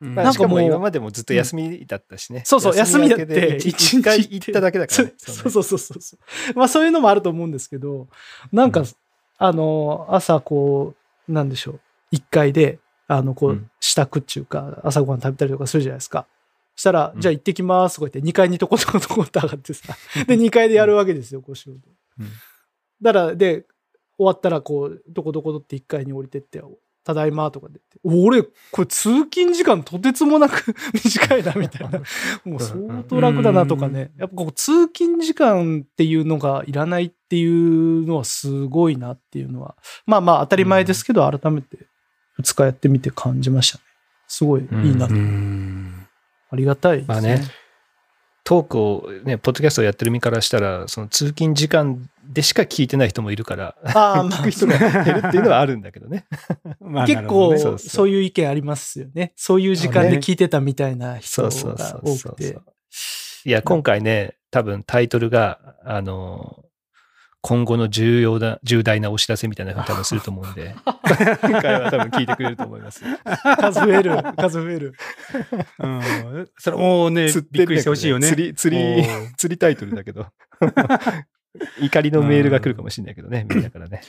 [0.00, 2.42] なんかもう今までもずっと休みだったしね。
[2.44, 5.14] そうそう、休みだって、一回行っただけだからね。
[5.18, 6.56] そうそうそうそうそう。
[6.56, 8.08] まあそういうのもあると思うんですけど、
[8.52, 8.86] なんか、うん
[9.38, 10.94] あの、朝こ
[11.28, 11.80] う、なんでしょう、
[12.14, 16.26] 1階で、あの、こう、うん支度っていうか、朝ごはん食べたりとかするじゃないですか。
[16.76, 19.94] そしたら、うんじゃあ行ってきますとか言って、2階にトコトコトコって上がってさ、
[20.26, 21.78] で、2階でやるわけですよ、こう仕事。
[22.20, 22.28] うん
[23.00, 23.64] だから、で、
[24.16, 26.60] 終わったら、こう、どこどこどって1階に降りてって、
[27.04, 32.00] ただいまとかで言って、俺、これ通勤時間とてつもなく 短いな、みたいな。
[32.44, 34.10] もう相当楽だなとかね。
[34.18, 41.78] やっぱこう通勤時間っていうのがいらないっていうのはすごいなっていうのは、まあまあ当たり前ですけど、改めて
[42.40, 43.84] 2日やってみて感じましたね。
[44.26, 46.06] すごいいいな、うん。
[46.50, 47.14] ありがたいですね。
[47.14, 47.42] まあね
[48.48, 56.24] トークをね、ポッドキャストをやってる身からしたら、その通勤時間でしか聞いてない人もいるから、ああ、まあ聞く人が減るっていうのはあるんだけどね。
[56.80, 59.34] まあ結構そうそうそういう意見ありますよね。
[59.36, 62.58] そういう時間で聞いてたみたいな人そうそうがそうそう多くて。
[63.44, 66.64] いや、今回ね、多分タイトルが、あの、
[67.40, 73.02] 今後の重要な、重大なお知らせみたいなふうに多分すると思うんで、 今回は多分聞いてくれると思います。
[73.60, 74.94] 数増える、数増える。
[75.78, 76.50] うん。
[76.58, 78.26] それ、もうね、びっくりしてほしいよね。
[78.26, 79.04] 釣り、釣り
[79.38, 80.26] 釣りタイトルだけど。
[81.80, 84.02] 怒りのメールが来るかもしれないけどね、みんなからね。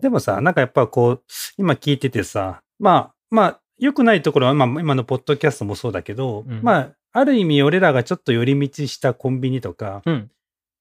[0.00, 1.22] でもさ、なんかやっぱこう、
[1.56, 10.30] 今聞いててさ、まあ、まあ、良くないところは、まあ、今のポッドキャストもそうだけど、うんまあ、ある意味俺らがちょっと寄り道したコンビニとか、うん。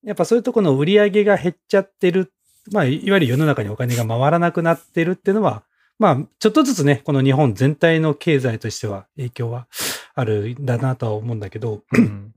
[0.04, 2.32] やっぱそういうところの売り上げが減っちゃってる、
[2.72, 5.64] まあ、いわゆる世の中にお金が回らなくなってるっていうのは、
[5.98, 9.68] まあ、ちょっとずつね、この日本全体の経済としては影響は
[10.16, 12.34] あるんだなとは思うんだけど、うん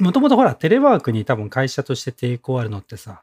[0.00, 3.22] もともとほら、テレワークに多分会社として抵抗あるのってさ、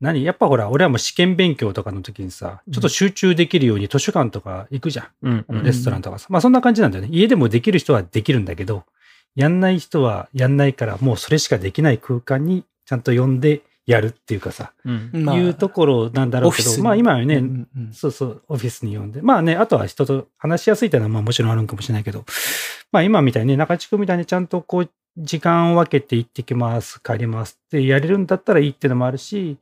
[0.00, 0.22] 何？
[0.22, 5.08] やっぱほら、俺はもう試験勉強とかの時にさ、ちょっと集中できるように図書館とか行くじゃん。
[5.22, 6.28] うんあのレストランとかさ。
[6.30, 7.10] まあそんな感じなんだよね。
[7.10, 8.84] 家でもできる人はできるんだけど、
[9.34, 15.10] やんない人はやんないから、もうそれしかできない空間にちゃんと呼んでやるっていうかさ、うん。
[15.12, 15.36] まあ。
[15.36, 16.82] いうところなんだろうけど、オフィスに。
[16.82, 19.22] まあ今はね、うんうんそうそう、オフィスに呼んで。
[19.22, 22.24] まあね、あとは人と話しやすいっていうのはまあもちろんあるんかもしれないけど、
[22.90, 29.56] まあ今みたいにね、中地区みたいにちゃんとこう、時間を分けて行ってきます、帰りますってやれるんだったらいいっていうのもあるし、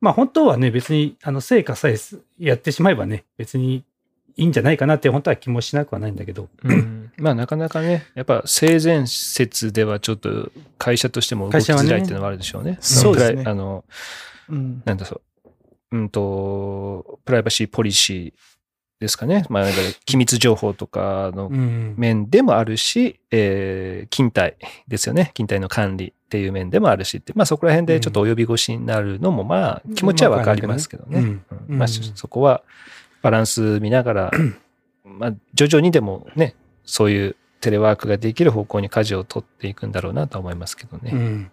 [0.00, 1.96] まあ本当はね、別に、あの、成果さえ
[2.38, 3.82] やってしまえばね、別に
[4.38, 12.78] いいんじゃないかなって本当は気もしなくはないんだけど、うんまあなかなかね、やっぱ性善説ではちょっと会社としても動きづらいっていうのはあるでしょうね。
[12.80, 13.84] そうですねあの、
[14.48, 15.20] うんなんだそ
[15.90, 18.40] う、うんと、プライバシーポリシー
[19.00, 19.44] ですかね。
[19.48, 21.94] まあ、だから機密情報とかのうん。
[21.96, 25.32] 面でもあるし、えー勤怠ですよね。
[25.34, 31.18] 勤怠の管理っていう面でもあるしって、まあそこら辺でちょっと及び腰になるのも、まあ気持ちはわかりますけどね。
[31.18, 32.62] うんうんまあうんそこは
[33.28, 34.30] バランス見ながら、
[35.04, 41.10] まあ徐々にでもね、そういうテレワークができる方向に舵を取っていくんだろうなとは思いますけどね。
[41.12, 41.50] うん。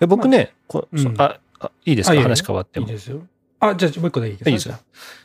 [0.00, 2.20] え僕ね、こうんそああ、いいですか？
[2.22, 2.86] 話変わっても。
[2.86, 3.20] いいですよ。
[3.60, 4.50] あ、じゃあもう一個でいいですか？
[4.50, 4.76] いいですよ。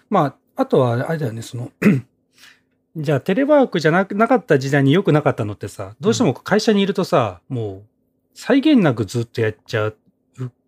[0.10, 1.71] まあ、あとは、あれだよね、その、
[2.97, 9.97] じゃあテレワークじゃなくなかった時代に良くなかったのってさ、どうしても会社にいるとさ、もう、際限なくずっとやっちゃう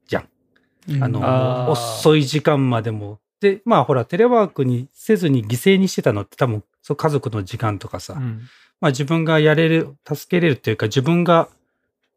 [0.08, 1.04] じゃん。
[1.04, 3.20] あの、遅い時間までも。
[3.40, 8.42] で、まあほら、テレワークにせずに犠牲にしてたのって多分、そう家族の時間とかさ、うん。
[8.80, 11.50] まあ自分がやれる、助けれるっていうか、自分が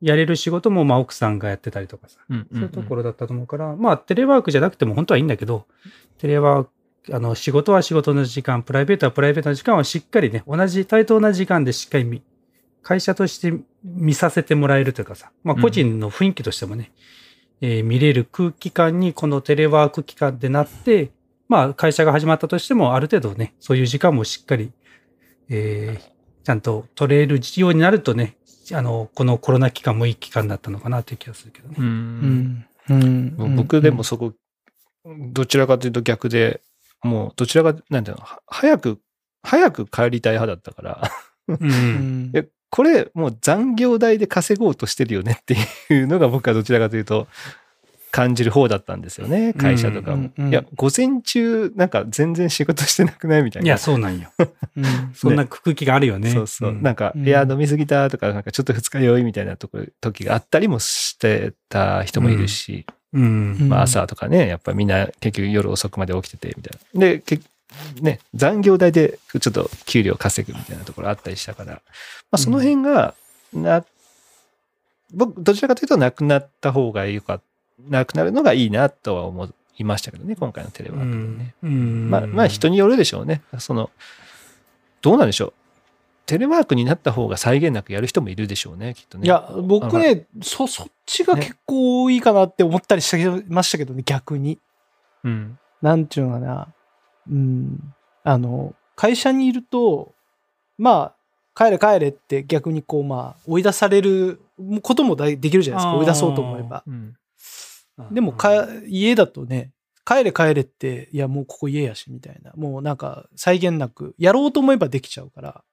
[0.01, 5.67] やれる仕事もまあ奥さんがやってたりとかさ、うんそういうところだったと思うから、まあ、テレワークじゃなくても本当はいいんだけど、
[6.19, 6.71] テレワーク、
[7.15, 12.23] あの、仕事は仕事の時間、プライベートはプライベートの時間はしっかりね、同じ対等な時間でしっかり見、
[12.83, 13.53] 会社として
[13.85, 16.93] 見させてもらえるというかさ、まあ、うん個人の雰囲気としてもね、
[17.61, 21.11] えー見れる空気感にこのテレワーク期間でなって、
[21.49, 24.73] まあ、会社が始まったとしても、ある程度ね、そういう時間もしっかり、
[25.49, 26.11] えー
[26.43, 28.37] ちゃんと取れるようになるとね、
[28.73, 31.77] あの、このコロナ期間もいい期間だったのかなという気がするけどね。
[31.79, 31.89] ううん。
[31.89, 32.67] ん。
[32.89, 33.57] うん。
[33.57, 34.33] 僕でもそこ、
[35.05, 36.61] どちらかというと逆で、
[37.03, 39.01] もうどちらか、なんていうの、は早く、
[39.43, 41.11] 早く帰りたい派だったから、
[41.49, 41.59] う。
[41.61, 42.33] うん
[42.71, 45.57] これもう残業代で稼ごうとしてるよねって
[45.93, 47.27] いうのが僕はどちらかというと、
[48.11, 50.31] 感じる方だったんですよね、会社とかも。
[50.37, 53.67] いや、午前中、なんか全然仕事してなくないみたいな。
[53.67, 54.33] いや、そうなんよ。
[54.77, 56.31] うんそんな空気があるよね。
[56.31, 56.73] そうそう。
[56.73, 63.57] んなんか、うんいや、飲みすぎたとか、なんかちょっと二日酔いみたいなとこ時があったりもしてた人もいるし、うん。
[63.61, 67.01] うんまあ朝とかね、やっぱみんな結局夜遅くまで起きてて、みたいな。
[67.01, 67.39] で、け
[68.01, 71.81] ね、残業代でちょっと給料稼ぐみたいなところあったりしたから、ま
[72.33, 73.15] あその辺が、
[73.53, 73.85] な、
[75.13, 77.41] 僕、どちらかというとなくなった方がいいか、
[77.89, 81.55] なくなるのがいいなとは思いましたけどね、今回のテレワークでね。
[81.63, 83.43] うんまあ、まあ人によるでしょうね。
[83.59, 83.91] その、
[85.03, 85.53] どうなんでしょう。
[86.27, 89.27] テレワークになった方が際限なくやる人もいるでしょうね、きっとね。
[89.27, 94.61] いや、僕ね、そ、そっちが結構いいかなって思ったりしてましたけどね、逆に。
[95.25, 95.59] うん。
[95.83, 96.69] なんていうのかな。
[97.31, 97.95] うん。
[98.25, 100.15] あの、会社にいると、
[100.77, 101.17] まあ、
[101.55, 104.41] 帰れ帰れって逆にこう、まあ、追い出される
[104.83, 105.99] こともできるじゃないですか。
[105.99, 106.83] 追い出そうと思えば。
[106.87, 107.17] うん。
[108.13, 109.73] でもか、家だとね、
[110.05, 112.53] 帰れ帰れって、いや、もうここ家やし、みたいな。
[112.57, 115.65] もうなんか、際限なく、やろうと思えばできちゃうから、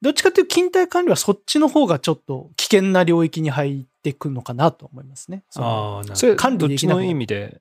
[0.00, 5.44] どっちかというと、勤怠管理はそっちの方がちょっと危険な領域に入ってくるのかなと思いますね。
[5.56, 7.60] ああ、なるほどそれ、管理どっちのできなくなる意味で、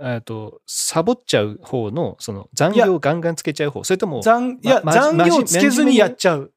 [0.00, 6.52] えっと、サボっちゃう方の、その、残業をガンガンつけちゃう方、それとも、残いや、ま残業をつけずにやっゃちゃう。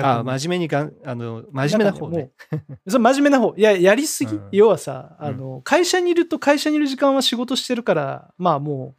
[0.00, 2.30] あ真面目にがん、あの、真面目な方ね。。
[2.88, 3.52] そう真面目な方。
[3.56, 4.36] いや、やりすぎ。
[4.36, 8.94] うん要はさ、あの、会社にいると会社にいる時間は仕事してるから、まあも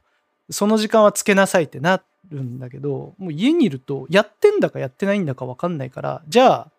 [0.50, 6.72] う、その時間はつけなさいってなるんだけど、もう家にいると、やってんだかやってないんだか分かんないから、じゃあ、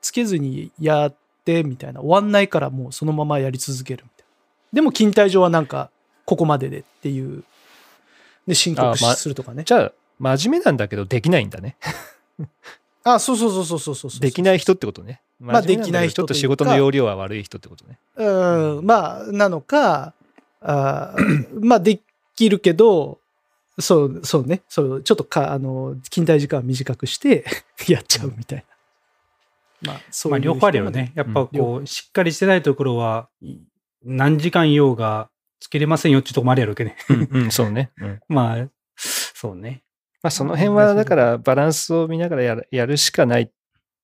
[0.00, 2.00] つけずにやって、みたいな。
[2.00, 4.26] 終わんないからもうそのままやり続けるみたいな。
[4.74, 5.90] でも、勤怠上はなんか、
[6.24, 7.44] ここまででっていう。
[8.46, 9.64] で、申告するとかね。
[9.64, 11.76] じゃあ、真面目なんだけど、できないんだね。
[13.04, 14.20] あ、そうそうそうそうそうそうそう。
[14.20, 15.20] できない人ってことね。
[15.40, 17.98] まあできない人とというか仕事の容量は悪い人ってことね。
[18.16, 20.14] うん、まあ、なのか、
[20.60, 22.00] あー まあ、で
[22.34, 23.18] きるけど、
[23.78, 27.44] そう、そうね、そう、ちょっとか、あの、勤怠時間を短くして、
[27.88, 28.64] やっちゃうみたい
[29.82, 29.92] な。
[29.92, 31.12] まあ、そうまあ、いう両方あるよね。
[31.14, 33.28] やっぱこう、しっかりしてないところは、
[34.04, 35.28] 何時間いようが
[35.64, 36.96] つけれませんよっていうところもあるやろうけどね。
[37.08, 37.90] うん、うん、そうね。
[37.98, 38.20] うん。
[38.28, 39.82] まあ、そうね。
[40.22, 43.50] まあ、その辺は、だから、バランスを見ながらやるやるしかないっ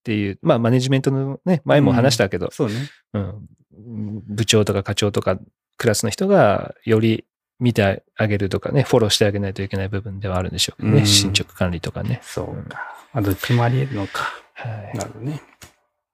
[0.02, 2.74] ていう、まあ、マネジメントのね、前も話したけど、そうね。
[3.12, 5.38] うん、部長とか課長とか、
[5.76, 7.26] クラスの人が、より
[7.58, 12.20] 見てあげるとかね、フォローしてあげないといけない部分ではあるんでしょうけどね、うん進捗管理とかね。
[12.22, 12.78] そうか。
[13.12, 14.22] まあ、どっちもあり得るのか。
[14.54, 15.42] はいなるほどね。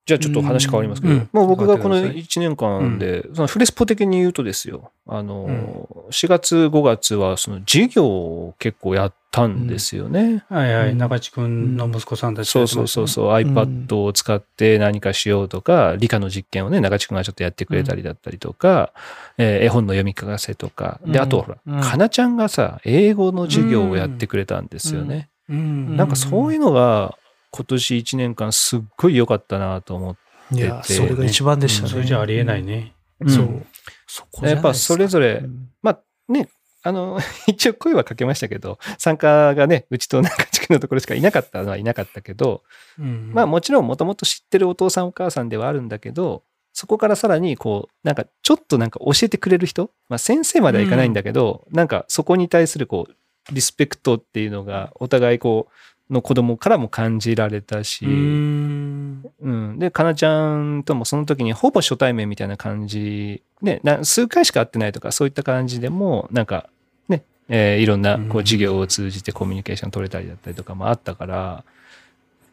[0.06, 1.28] じゃあちょっと話変わりますけど、うん。
[1.32, 2.44] もう僕がこの頑張ってください。
[2.46, 10.44] 1年間で、そのフレスポ的に言うとですよ、あの、4月5月はその授業を結構やったんですよね。
[10.48, 10.90] はいはい。
[10.92, 10.98] うん。
[10.98, 18.92] 中地君の息子さんたちそうそうそうそう、iPad を使って何かしようとか、理科の実験をね、中地君がちょっとやってくれたりだったりとか、
[19.38, 21.24] えー絵本の読み聞かせとか、で、うん。
[21.24, 21.80] あとほら、うん。
[21.80, 25.30] かなちゃんがさ、英語の授業をやってくれたんですよね。
[25.50, 25.54] う。
[25.54, 25.96] うん。
[25.96, 27.18] なんかそういうのが
[27.56, 30.16] 今年1年間すっごい良かったなと思っ
[30.54, 31.88] て、いや、てそれが一番でしたね。
[31.88, 32.92] それじゃありえないね。
[33.26, 33.44] そう。
[33.46, 33.56] ん。
[33.56, 33.66] う。
[34.06, 34.56] そこじゃないですか。
[34.56, 35.70] やっぱそれぞれうん。
[35.80, 36.50] まあね、
[36.82, 42.62] あの、 一応声はかけましたけど、参加がね、うちと中地区のところしかいなかったのはいなかったけど、
[42.98, 43.30] うん。
[43.32, 53.14] まあもちろんもともと知ってるお父さんお母さんではあるんだけど、そこからさらにこう、なんかちょっとなんか教えてくれる人、まあ先生まではいかないんだけど、なんかそこに対するこう、
[53.52, 55.72] リスペクトっていうのがお互いこう、
[56.10, 59.24] の子供からも感じられたし、うん。
[59.42, 59.78] うん。
[59.78, 66.68] で、かなちゃんともその時にほぼ初対面みたいな感じ、ね、な数回しか会ってないとか、そういった感じでも、なんか、
[67.08, 71.64] ね、えーいろんな、こう、うん授業を通じてコミュニケーション取れたりだったりとかもあったから、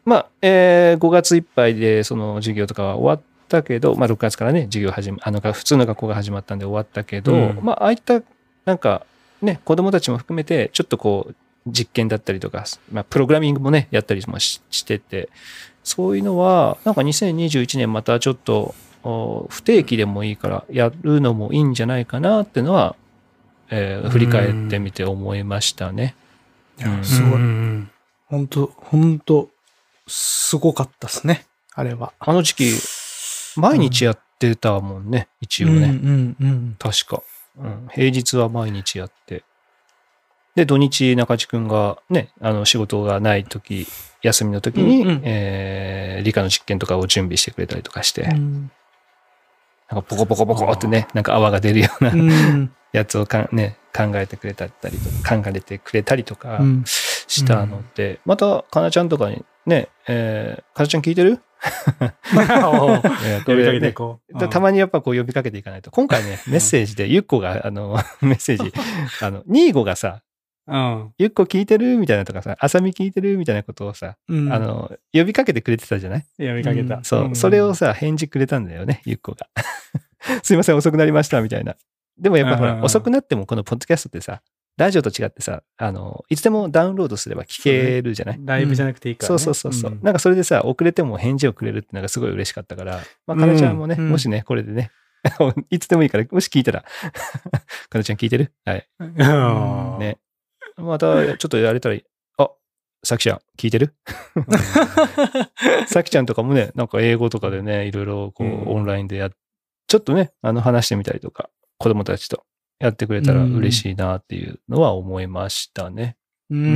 [0.04, 8.20] まあ、えー5月いっぱいでその授業とかは終わったけど、まあ、6月からね、授業始め、あの、普通の学校が始まったんで終わったけど、うんまあ、ああいった、
[8.64, 9.06] なんか、
[9.42, 11.34] ね、子供たちも含めて、ちょっとこう、
[11.66, 15.28] 実験だったりとか、まあ、プログラミングもね、やったりもししてて、
[15.82, 22.96] そういうのは、なんか2021年またちょっと、お不定期でもいいからやるのもいいんじゃないかなっていうのは、
[23.70, 26.14] えー振り返ってみて思いましたね。
[26.78, 27.32] いやうんすごい。
[27.34, 27.90] うん
[28.26, 29.50] 本当本当
[30.06, 31.44] すごかったですね。
[31.74, 32.12] あれは。
[32.18, 32.72] あの時期、
[33.56, 35.88] 毎日やってたもんね、一応ね。
[36.02, 36.76] うんうんうん。
[36.78, 37.22] 確か、
[37.58, 37.88] うん。
[37.92, 39.44] 平日は毎日やって。
[40.54, 43.86] で、土日、中地くんがね、あの、仕事がない時、
[44.22, 45.20] 休みの時に、うんうん。
[45.24, 48.70] えー理科の実験とかを準備してくれたりとかして、うん。
[49.90, 52.72] なんかポコポコポコってね、なんか泡が出るようなうん。
[52.92, 54.88] やつをかん、ね、考えてくれたりと
[55.22, 56.84] か、考えてくれたりとかうん。
[56.86, 61.40] したので、また、かなちゃんとかにね、えー、かなちゃん聞いてる？
[62.64, 64.38] こ呼びかけていれねこう。
[64.38, 65.90] たたまにやっぱこう呼びかけていかないと。
[65.90, 68.72] 今回ね、メッセージでゆっこが、あの、メッセージ、
[69.22, 70.22] あの、ニーゴがさ、
[70.66, 71.12] うん。
[71.18, 71.98] ゆっこ聞いてる？
[71.98, 73.36] みたいなとかさ、あさみ聞いてる？
[73.38, 74.52] みたいなことをさ、うん。
[74.52, 76.24] あの、呼びかけてくれてたじゃない？
[76.38, 76.96] 呼びかけた。
[76.96, 77.04] うん。
[77.04, 77.36] そう、ん。
[77.36, 79.48] それをさ、返事くれたんだよね、ゆっこが。
[80.42, 81.76] すいません、遅くなりました、みたいな。
[82.18, 84.40] でもやっぱほら、遅くなってもこのポッドキャストってさ、
[84.76, 88.40] ラジオと違ってさ、あの、いつでもダウンロードすれば聞けるじゃない？
[88.44, 89.42] ライブじゃなくていいから、そうね。
[89.44, 90.00] そうそうそう、ん。
[90.02, 94.08] なんかそれでさ、遅れても返事をくれるってのがすごい嬉しかったから、まあ、かなちゃんもね、うん。
[94.10, 94.90] もしね、これでね、
[95.70, 96.84] いつでもいいから、もし聞いたら、
[97.90, 98.52] かなちゃん聞いてる？
[98.64, 98.88] はい。
[99.00, 99.98] うん。
[100.00, 100.18] ね。
[100.76, 102.04] また、ちょっとやれたらいい。
[102.38, 102.50] あ、
[103.04, 103.94] さきちゃん、聞いてる？
[105.86, 109.30] さきちゃんとかもね、なんか英語とかでね、いろいろこう、うんオンラインでやっ、
[109.86, 112.44] ちょっとね、あの、話してみたりとか、子供たちと
[112.80, 116.16] やってくれたら嬉しいなっていうのは思いましたね。
[116.50, 116.62] うん、う。
[116.62, 116.70] うん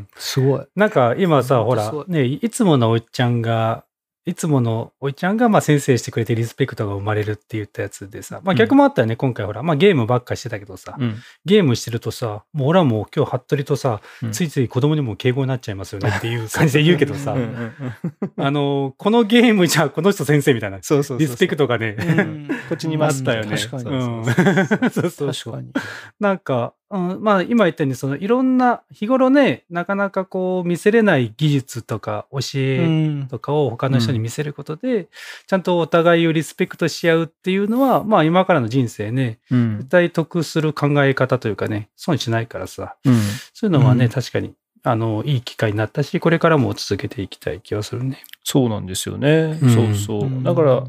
[0.00, 0.08] ん。
[0.16, 0.66] すごい。
[0.74, 3.84] なんか今さ、ほらね、いつものおいちゃんが、
[4.24, 11.16] いつものおいちゃんがまあ先生してくれてリスペクトが生まれるって言ったやつでさ、まあ逆もあったよね、今回ほら、まあゲームばっかしてたけどさ、うん。
[11.44, 14.32] ゲームしてるとさ、もう俺はもう今日服部とさ、うん。
[14.32, 22.48] ついつい子供にも敬語になっちゃいますよね っていう感じで言うけどさうん、うんうんあの、このゲームじゃこの人先生みたいな、そうそうリスペクトがね、うん。
[22.68, 23.56] こっちにいますあったよね。
[23.56, 24.78] 確かにうんそうそうそう。
[24.78, 25.32] そうそうそう。
[25.32, 25.72] 確かに。
[26.20, 33.28] なんか、うん、まあ今言ったように、そのいろんな、日頃ね、なかなかこう見せれない技術とか教うえん。
[33.28, 35.08] とかを他の人に見せることで、
[35.46, 43.14] ちゃんとお互いをリスペクトし合うっていうのは、まあ今からの人生ね、うん絶対得する考え方というかね、損しないからさ、うん
[43.54, 44.52] そういうのはね、うん確かに、
[44.82, 48.22] あの、いい機会になったし、これからも続けていきたい気がするね。
[48.44, 49.58] そうなんですよね。
[49.62, 50.42] うんそうそう。
[50.42, 50.84] だから、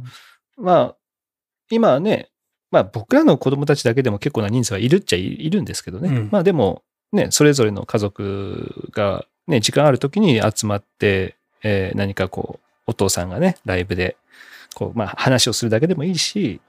[0.57, 0.95] まあ、
[1.69, 2.29] 今はね、
[2.73, 6.09] まあ僕らの子供たちだけでも結構な人数はいるっちゃいるんですけどね。
[6.09, 6.29] うん。
[6.31, 6.81] まあでも、
[7.11, 14.17] ね、それぞれの家族がね、時間ある時に集まって、えー何かこう、お父さんがね、ライブで、
[14.73, 16.61] こう、まあ話をするだけでもいいし、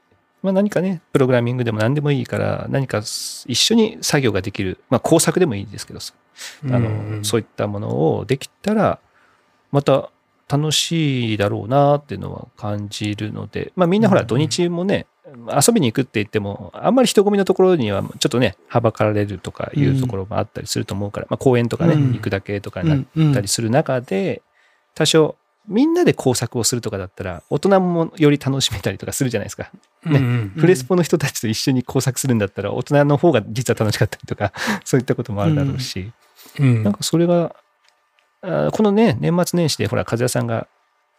[0.43, 6.13] まあ何かね、プログラミングでも何でもいいから、何か一緒に作業ができる、まあ工作でもいいですけどさ、
[6.65, 8.99] あの、そういったものをできたら、
[9.73, 10.11] また
[10.49, 15.07] 楽しいだろうなっていうのは感じるので、まあみんなほらうん土日もね、
[15.49, 22.13] 遊びに行くって言っても、あんまり人混みのところにはちょっとね、はばかられるとかいうところもあったりすると思うから、まあ公園とかね、うん。
[22.13, 24.43] 行くだけとかにうなんったりする中で、
[24.95, 29.71] 多少みんなで工作をするとかだったら、大人もより楽しめたりとかするじゃないですか。
[30.05, 34.53] ねねフレスポの人たちと一緒に工作するんだったら、大人の方が実は楽しかったりとか、
[34.85, 36.13] そういったこともあるだろうし、
[36.59, 36.83] うん。
[36.83, 37.55] なんかそれが、
[38.45, 40.69] あーこのね、年末年始で、ほら、和也さんが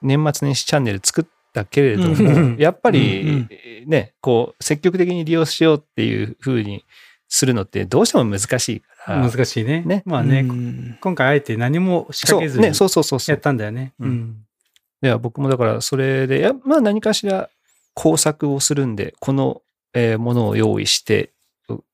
[0.01, 3.47] 年末年始チャンネル作ったけれどうんも、やっぱうんうり、
[3.87, 6.85] ね、こう、積極的に利用しようっていう風に
[7.27, 9.29] するのって、どうしても難しいから。
[9.29, 9.83] 難しいね。
[9.85, 13.41] ねまあね、うん今回あえて何も仕掛けずにそうね、そうそうそうそやっう。
[13.41, 13.93] たんだよね。
[13.99, 14.37] うんうん
[15.01, 17.49] いや、僕もだから、それで、やまあ何かしら
[17.93, 19.61] 工作をするんで、この、
[19.93, 21.31] えーものを用意して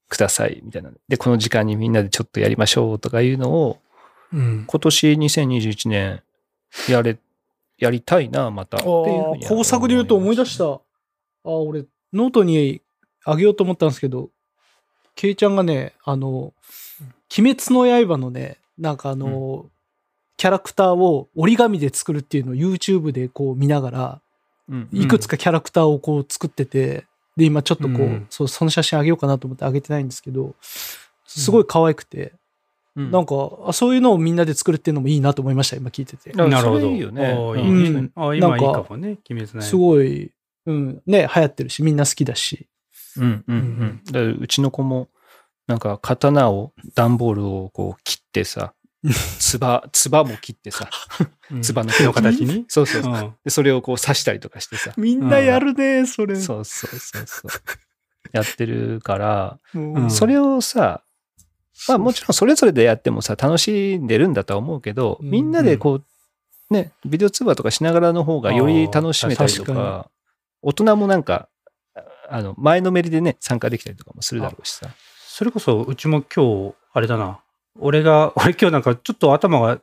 [0.08, 0.92] ください、みたいな。
[1.10, 3.80] で、この時間にみんなでちょっとやりましょうとかいうのを、
[4.34, 4.66] うん。
[4.68, 6.22] 今年2021年
[6.90, 7.18] やれ、
[7.78, 8.78] やりたいな、また。
[8.78, 10.66] っていうふう工作で言うと思い出した。
[10.66, 10.80] あ
[11.44, 12.82] あ、俺、ノートに
[13.26, 14.30] あげようと思ったんですけど、
[15.16, 16.54] ケイちゃんがね、あの、
[17.38, 19.66] 鬼滅の刃のね、なんかあの、
[20.38, 24.22] キャラクターを折り紙で作るっていうのを YouTube でこう見ながら、
[24.70, 24.90] うん。
[24.92, 27.06] いくつかキャラクターをこう作ってて、
[27.38, 28.28] で、今ちょっとこう、うん。
[28.30, 30.56] その写真あげようかなと思ってあげてないんですけど、
[31.26, 32.34] すごい可愛くて、
[32.96, 36.32] うんなんか、あそういうのをみんなで作るっていうのもいいなと思いました、今聞いてて。
[36.36, 36.92] あなるほど。
[36.92, 40.32] いいよねああいいうんねああ今いいなんかかもね、鬼滅の刃すごい、
[40.66, 42.68] うん、ね、流行ってるし、みんな好きだし。
[43.18, 44.38] うんうんうん。
[44.42, 45.10] うちの子も、
[45.68, 48.74] なんか刀を、段ボールをこう切ってさ、
[49.40, 50.90] つば、つばも切ってさ、
[51.52, 53.14] うんつばの木の形にそうそうそう。
[53.14, 56.36] うんで、それをこう刺したりとかしてさ、みんなやるね、それ。
[56.36, 57.52] そうそうそうそう。
[58.32, 59.60] やってるから、
[60.10, 61.04] それをさ、
[61.88, 70.10] まあもちろんそれぞれでやってもさ、楽しんでるんだとは思うけど、うんみんなでこう、ね、ビデオ通話とかしながらの方がより楽しめたりとかか、
[70.62, 71.50] 大人もなんか、
[72.30, 74.88] あの、前のめりでね、参加できたりとかもするだろうしさ。
[75.20, 77.40] それこそ、うちも今日、あれだな。
[77.80, 79.82] 俺が、 俺今日なんかちょっと頭が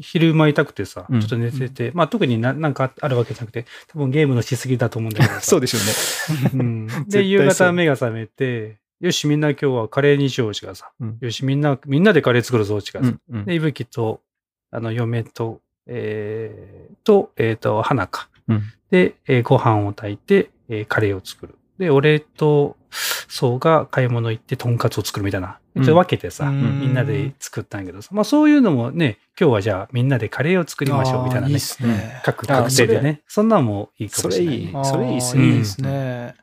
[0.00, 5.40] 昼間痛くてさ、うんちょっと寝てて、まあ特にななんかあるわけじゃなくて、多分ゲームのしすぎだと思うんだけどさ。
[5.40, 6.50] そうでしょうね。
[6.54, 13.08] うん で、夕方目が覚めて、よし、みんな今日はカレーにしようしがさ、うんよし、みんな、みんなでカレー作るぞ、ちがさ。
[13.08, 14.20] うんうんで、いぶきと、
[14.70, 18.28] あの、嫁と、えー、と、えっ、と、花か。
[18.48, 21.56] うんで、えーご飯を炊いて、えーカレーを作る。
[21.78, 22.76] で、俺と、
[23.28, 25.58] そうが買い物行って、とんかつを作るみたいな。
[25.74, 28.10] うんちょっと分けてさ、うんみんなで作ったんやけどさ。
[28.12, 31.60] まあそういうのもね、今日はじゃあみんなでカレーを作りましょうみたいなねいいっ。
[31.60, 32.20] すね。
[32.24, 33.22] 各あ各定でね。
[33.26, 34.84] そんなんもいいかそれもしれない、いいね。。
[34.84, 35.46] それいいっすね。
[35.46, 36.36] いいですね。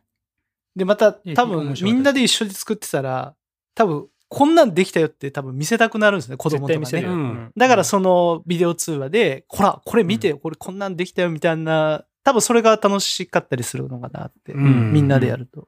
[0.75, 3.35] で、また多分みんなで一緒に作ってたら、
[3.75, 6.99] 多分こんなんできたよって多分見せたくなるんですね、子供とかね。
[7.01, 15.67] うんうんだからそのビデオ通話で、ほら、これ見てよ、これこんなんできたよみたいな、多分それが楽しかったりするのかなって、うんみんなでやると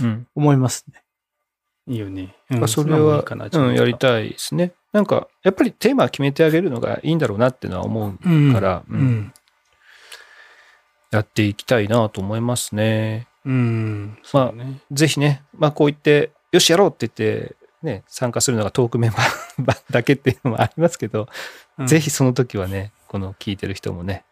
[0.00, 1.02] うん思いますね。
[1.88, 2.36] いいよね。
[2.48, 4.72] まあそれはいかなうん、やりたいですね。
[4.92, 9.32] なんか、やっぱりテーマ決めてあげるのがいいんだろうなっていうのは思ううんから、ううんん。
[11.10, 13.26] やっていきたいなと思いますね。
[13.44, 14.18] うん。
[14.32, 14.80] まあね。
[14.92, 21.28] ぜひね、まあこう言って、よしやろうって言って、ね、参加するのがトークメンバー だけっていうのもありますけど、
[21.78, 24.24] うんぜひその時はね、この聞いてる人もね、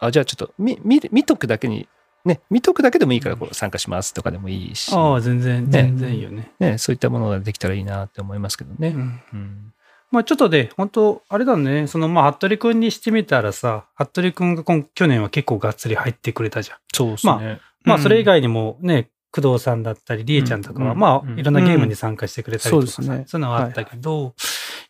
[0.00, 1.88] あ、じゃあちょっと見、見、見とくだけに、
[2.24, 6.50] ね、見とくだけでもいいからこう参加しますとかでもいいし、ああ、全然、ね全然いいよね。
[6.58, 8.88] ね、そういったものができたらいいなって思いますけどね。
[8.88, 9.72] うんうん
[10.12, 16.78] まあちょっとで、本当あれだね、そのまあ、服部くんにしてみたらさ、服部くんが今去年は結構がっつり入ってくれたじゃん。
[16.94, 17.32] そうですね。
[17.32, 17.58] まあ
[17.94, 18.02] うん。
[18.02, 20.98] それ以外にもね、工藤さんだったり、りえちゃんとかは、うん。
[20.98, 21.38] まあうん。
[21.38, 23.24] いろんなゲームに参加してくれたりとかそうですね。
[23.26, 24.34] そういうのはあったけど、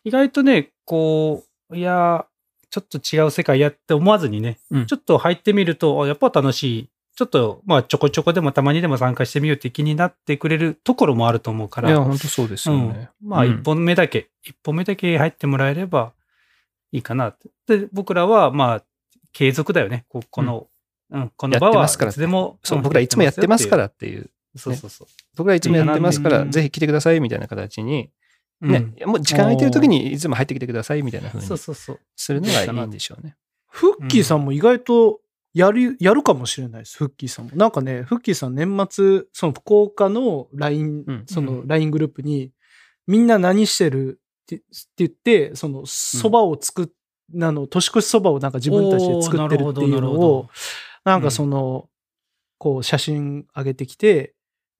[0.03, 2.25] 意外とね、こう、いや、
[2.69, 4.85] ちょっと違う世界やって思わずにね、うん。
[4.85, 6.89] ちょっと入ってみると、あやっぱ楽しい。
[7.15, 13.09] ちょっと、まあちょこちょこでもたまにでも参加してみようって気になってくれるところもあると思うから、いや、本当そうですよね。
[13.23, 13.51] うん、まあ、うん。
[13.51, 16.13] 一本目だけ、一本目だけ入ってもらえれば
[16.91, 17.49] いいかなって。
[17.79, 18.83] で、僕らは、まあ、
[19.33, 20.05] 継続だよね。
[20.09, 20.67] ここの、
[21.09, 23.77] うん、この場は、やってますからいつでも、そう、ん僕らいつもやってますか。
[23.77, 24.29] らっていう。
[24.55, 25.07] そうそうそう。
[25.35, 28.09] 僕らいつもやってますから、うんぜひ来てくださいみたいな形に、
[28.61, 31.99] ね、もう時間空いてる時にいつも入ってきてくださいみたいな風にそうそうそう。
[32.15, 33.35] するのがいいんでしょうね。
[33.67, 35.19] フッキーさんも意外と
[35.53, 37.51] やる、やるかもしれないです、フッキーさんも。
[37.55, 42.51] なんかね、フッキーさん年末、その福岡の LINE、うんその LINE グループに、
[43.05, 44.63] みんな何してるってって
[44.97, 46.87] 言って、その蕎麦を作っ、
[47.41, 50.49] あの、年越し蕎麦をなんか自分たちで作ってるっていうのを、
[51.03, 51.89] なんかその、
[52.57, 54.33] こう写真上げてきて、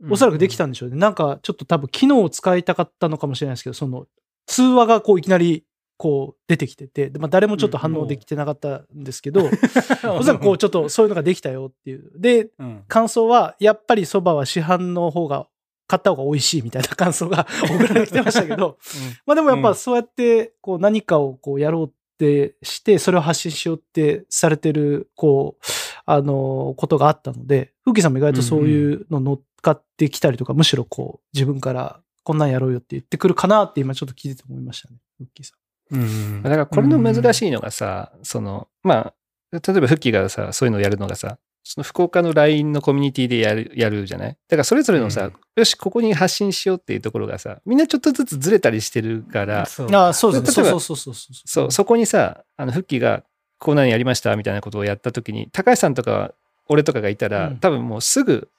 [0.09, 0.97] おそらくできたんでしょうね。
[0.97, 4.05] なんかちょっと多分機能を使いたかったのかもしれないですけど、その
[4.45, 5.65] 通話がこういきなり
[5.97, 9.49] こう出てきてて、でまあ、誰もちょっと反応できてなかったんですけど、
[10.15, 12.11] おそらくこうちょっとそういうのができたよっていう。
[12.15, 12.83] で、うん。
[12.87, 15.47] 感想はやっぱりそばは市販の方が
[15.87, 18.77] 買った方が美味しいみたいな感想が 送られてきてましたけど、
[19.25, 21.89] まあでもやっぱそうやってこう何かをこうやろうっ
[22.19, 25.65] てして、それを発信しようってされてる、こう、
[26.09, 35.53] あの、ことがあったので、ふうきさんも意外とそういうの乗っかってきたりとか、むしろこう、自分からこんなんやろうよって言ってくるかなって今ちょっと聞いてて思いましたね、ふうきさ
[35.91, 39.13] うんだからこれの難しいのがさ、その、まあ、
[39.51, 44.29] 例えばフッキーがさ、そういうのをやるのがさ、その福岡の LINE のコミュニティでやる、やるじゃない？
[44.29, 49.89] だからそれぞれのさ、うんよし、ここに発信しようっていうところがさ、みんなちょっとずつずれたりしてるから、そう。
[49.89, 49.95] ん。
[49.95, 50.51] ああ、そうですね。
[50.51, 51.47] そう例えばそうそうそうそう。
[51.47, 53.23] そう、そこにさ、あの、フッキーが、
[53.59, 56.33] こうなんやりましたみたいなことをやったときに、高橋さんとか、
[56.67, 58.49] 俺とかがいたら、うん多分もうすぐ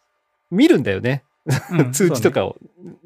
[0.50, 1.22] 見るんだよね。
[1.70, 2.56] うん 通知とかを。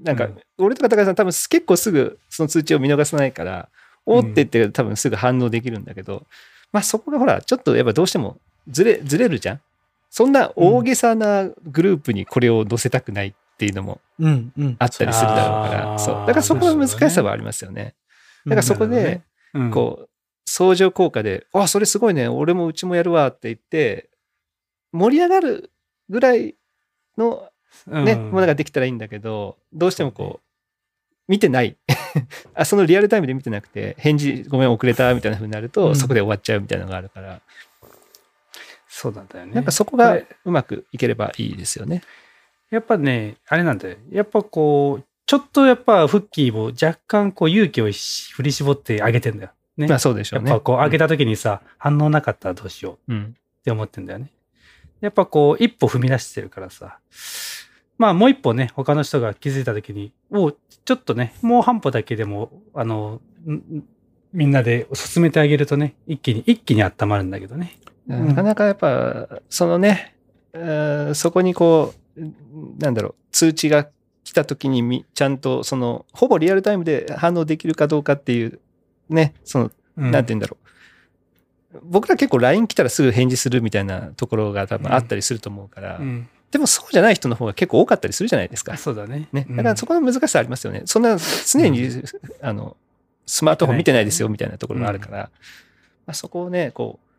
[0.02, 3.68] なんか、うん俺とか高橋さん多分結構すぐその通知を見逃さないから、
[4.06, 6.26] おーって言って多分すぐ反応できるんだけど、
[6.72, 8.38] まあそこがほら、ちょっとやっぱどうしても
[8.68, 9.60] ずれ、ずれるじゃん
[10.10, 14.76] そんな大げさなグループにこれを載せたくないっていうのもうん、うん。
[14.78, 16.14] あったりするだろうから、あーそう。
[16.14, 17.94] だからそこの難しさはありますよね。
[18.46, 19.22] だからそこで、
[19.54, 20.08] うん、こう、
[20.54, 24.10] 相乗効果で、あ、それすごいね、俺もうちもやるわって言って、
[24.92, 25.70] 盛り上がる
[26.10, 26.56] ぐらい
[27.16, 27.48] の
[27.86, 30.46] うん、ね、ものができたらいいんだけど、どうしてもこう、
[31.26, 31.78] 見てない。
[32.52, 37.40] あ、そのリアルタイムで見てなくて、返事ごめん遅れたみたいな風になると、うんそこで終わっちゃうみたいなのがあるから、
[38.88, 39.54] そうなんだよね。
[39.54, 42.02] なんかそこがうまくいければいいですよね。
[42.68, 43.96] やっぱね、あれなんだよ。
[44.10, 49.50] やっぱこう、ちょっとやっぱフッキーも若干こう勇気をし振り絞ってあげてんだよ。
[49.82, 49.90] ね。
[49.90, 50.50] まあそうでしょうね。
[50.50, 53.36] やっぱこう上げた時にさ、反応なかったらどうしよううん。
[53.60, 54.30] って思ってんだよね。
[55.00, 56.98] やっぱこう一歩踏み出してるからさ。
[57.98, 63.20] まあもう一歩ね、他の人が気づいた時に、もうちょっとね、もう半歩だけでも、あの、
[64.32, 67.78] みんなで進めてあげるとね、一気に、一気に温まるんだけどね。
[68.10, 70.16] んなかなかやっぱ、そのね、
[70.52, 72.20] えーそこにこう、
[72.78, 73.88] なんだろう、通知が
[74.24, 78.60] 来た時にみちゃんと、その、ほぼリアルタイムで反応できるかどうかっていう、
[79.12, 80.56] ね、その、うんなんて言うんだろ
[81.74, 81.78] う。
[81.82, 86.28] 僕ら結構 LINE 来たらすぐ返事するみたいなところが多分あったりすると思うから、うん。
[86.50, 88.76] でもそうじゃない人の方が結構多かったりするじゃないですか。
[88.76, 89.28] そうだね。
[89.32, 89.46] ね。
[89.48, 90.82] うんだからそこの難しさありますよね。
[90.84, 91.88] そんな常に、
[92.42, 92.76] あの、
[93.26, 95.30] スマートフォン見てないですよみたいなところがあるから、
[96.06, 97.12] まあ、そこをね、こう、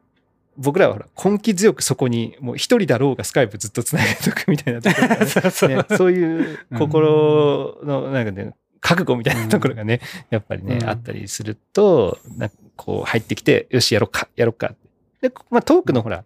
[0.58, 8.54] 僕らはほら根気強くそこにもう一人だろうがスカイプずっとつなげとくみたいなところね そういう心のなんかね
[8.84, 10.90] 覚悟みたいなところがね、やっぱりね、うん。
[10.90, 14.76] あったりするとなんかこう入ってきてよしやろうかやろうか
[15.22, 16.26] で、まあ、トークのほら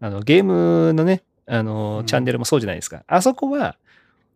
[0.00, 2.06] あのゲームのねあの、うん。
[2.06, 3.04] チャンネルもそうじゃないですか。
[3.06, 3.76] あそこは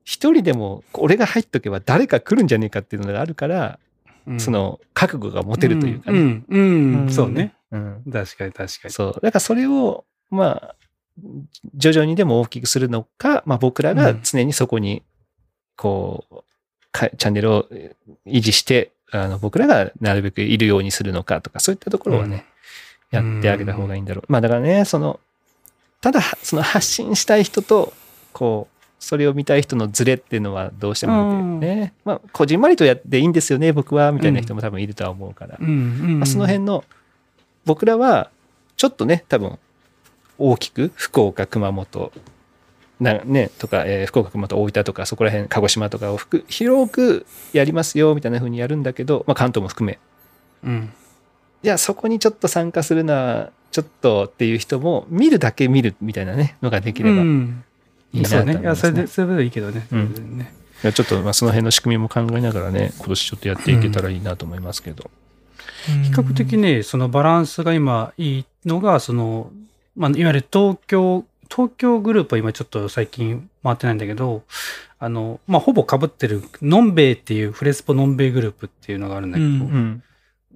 [0.05, 3.79] 一人でも俺が入っとけば誰か来るんじゃねえかっていうのがあるから、
[4.27, 4.41] うん。
[4.41, 7.03] その覚悟が持てるというかね、うん、うん。
[7.05, 7.11] うん。
[7.11, 7.55] そうね。
[7.71, 8.03] うん。
[8.13, 8.91] 確かに確かに。
[8.93, 9.13] そう。
[9.23, 10.75] だからそれを、まあ、
[11.75, 15.03] 徐々にでも大きくするのか、まあ僕らが常にそこに、
[15.77, 16.43] こう、か
[16.93, 17.69] チャンネルを
[18.27, 22.45] 維持して、あの僕らがなるべくいるようにするのかとか、そういったところはね、
[23.11, 24.25] やってあげた方がいいんだろう。
[24.33, 25.21] まあだからね、その、
[26.01, 27.93] ただ、その発信したい人と、
[28.33, 31.93] こう、それを見たい人のズレっていうのはどうしても出てるね。
[32.05, 35.57] まあ、こじんまりとやっていいんですよね、僕は、みたいな人も多分いるとは思うから。
[35.61, 36.85] うんうんまあ、その辺の
[37.69, 38.31] 僕らは
[38.79, 39.59] ちょっとね多分
[40.39, 42.13] 大きく福岡熊本
[43.01, 49.99] なねとか、えー福岡熊本大分とかそこら辺鹿児島とかをふく広くやりますよみたいな風にやるんだけど、まあ、関東も含め
[50.65, 50.93] うん
[51.63, 57.65] いやそこにちょっと参加するのはちょっとっていう人も見るだけ見るみたいなねのができればいうん
[58.13, 58.53] いなとそうね。
[58.53, 59.07] いや、思いますねそれで、。
[59.07, 59.87] それでいいけどね。
[59.93, 65.11] うんねいやちょっとまあその辺の仕組みも考えながらね今年ちょっとやっていけたらいいなと思いますけど。
[66.05, 69.51] 比較的ね、そのバランスが今いいのが、その、
[69.97, 74.43] まあ、いわゆる東京、東京グループは今ちょっと最近回ってないんだけど、
[74.99, 80.03] あの、まあ、ほぼ被ってる、のんべいっていうフレスポのんべいグループっていうのがあるんだけど、うんうん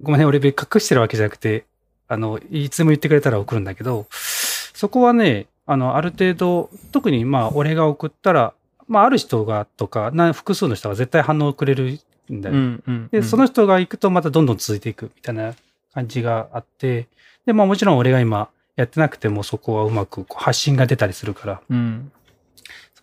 [0.01, 1.65] ごめんね、俺隠してるわけじゃなくて、
[2.07, 8.53] あの、いつでも言ってくれたら送るんだけど、そこはね、あの、ある程度、特にまあ、俺が送ったら、
[8.87, 11.99] まあ、ある人がとか、な複数の人が絶対反応をくれる
[12.31, 12.55] んだよ。
[12.55, 15.53] うんうんで、その人が行くとまたどんどん続いていくみたいな
[15.93, 17.07] 感じがあって、
[17.45, 22.11] で、まあもちろん俺が今やってなくてもそこはうまくこう発信が出たりするから、うん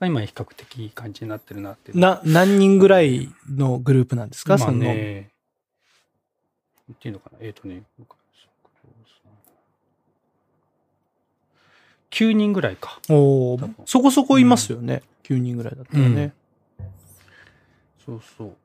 [0.01, 1.93] それは今比較的いい感じになってるなって。
[1.93, 4.79] な、何人ぐらいのグループなんですか、まあその。
[4.79, 5.31] って
[7.05, 7.39] いいのかな？
[7.43, 7.83] えっ、とね、
[12.11, 12.99] 9人ぐらいか。
[13.11, 15.03] おそこそこいますよね。
[15.25, 16.33] 9人ぐらいだったらね。
[18.07, 18.57] そうそう。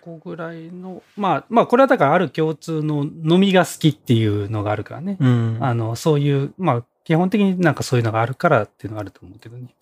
[0.00, 5.16] ここぐらいの、まあ、まあこれはだからある共通の飲みが好きっていうのがあるからね。
[5.20, 9.74] うんあの、そういう、まあ、基本的になんかそういうのがあるからっていうのがあると思うけどね。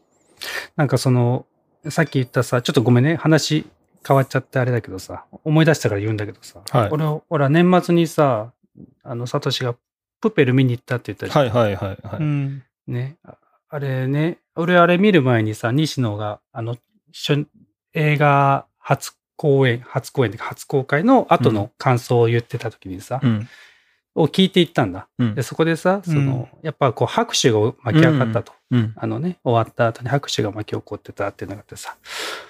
[0.76, 1.46] なんかその、
[1.88, 3.66] さっき言ったさ、ちょっとごめんね、話
[4.06, 8.52] 変わっちゃってあれだけどさ、思い出したから言うんだけどさ、はい俺、俺は年末にさ、
[9.02, 9.74] あの、サトシが
[10.20, 11.54] プペル見に行ったって言ったじゃん。
[11.54, 12.20] はいはいはいはい。
[12.20, 12.62] うん。
[12.86, 13.16] ね。
[13.24, 13.36] あ
[13.68, 16.76] あれね、俺あれ見る前にさ、西野が、あの、
[17.12, 17.46] 初
[17.94, 23.48] 映画初公演、初公演で初公開の後の感想を言ってた時にさ、うん
[24.18, 25.08] を聞いていったんだ。
[25.18, 28.52] うんで、そこでさ、その、やっぱこう拍手が巻き上がったと。
[28.70, 31.96] うんあのね、終わった後に拍手が巻き起こってたっていうのがあってさ、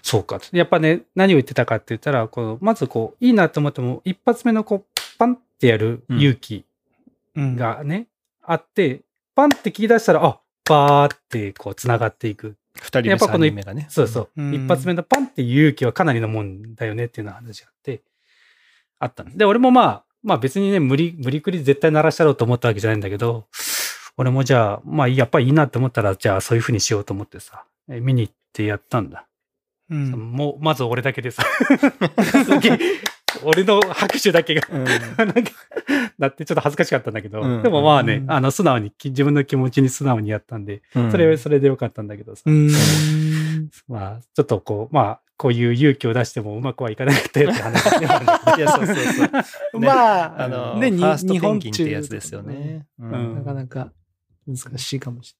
[0.01, 0.57] そうかと。
[0.57, 6.65] やっぱね、何を言ってたかって言ったら、こうまずこう、いいなと思っても、一発目のこう、パンってやる勇気
[7.35, 7.57] うん。
[7.57, 8.07] がね、
[8.43, 9.01] あって、
[9.35, 12.57] パンって聞き出したら、あ、バーってこう、繋がっていく。
[12.81, 13.87] 二人目、やっぱこのね。
[13.89, 14.31] そうそう。
[14.37, 18.03] うん一発目のパンって勇気はかなりのもんだよねっていうような話があって、
[18.99, 23.47] あったので、俺もまあ、まあ別にね、無理、無理くり絶対鳴らしたろうと思ったわけじゃないんだけど、
[24.17, 29.27] 俺もじゃあ、まあやっぱりいいなって思ったら、じゃあそういうふうにしようと思ってさ、え見に行ってやったんだ。
[29.91, 31.45] うんもう、まず俺だけでさ、
[32.45, 32.79] すげえ
[33.47, 34.85] 俺の拍手だけが、うん。
[34.85, 34.91] な
[35.25, 35.51] んか、
[36.19, 37.63] だってちょっと恥ずかしかったんだけど、うん。
[37.63, 38.31] でもまあね、うん。
[38.31, 41.11] あの、素直に、き自分の気持ちに素直にやったんで、うん。
[41.11, 42.69] それはそれでよかったんだけどさ、うん。
[43.89, 49.25] まあ、ちょっとこう、まあ、こういう勇気を出してもうまくはいかなかったよって話ではいや、そうそうそ
[49.75, 49.81] う。
[49.81, 52.87] ね まあ、あの、ね、にファースト日本ペンギンってやつですよね。
[52.99, 53.35] ううん。
[53.35, 53.93] なかなか
[54.47, 55.37] 難しいかもし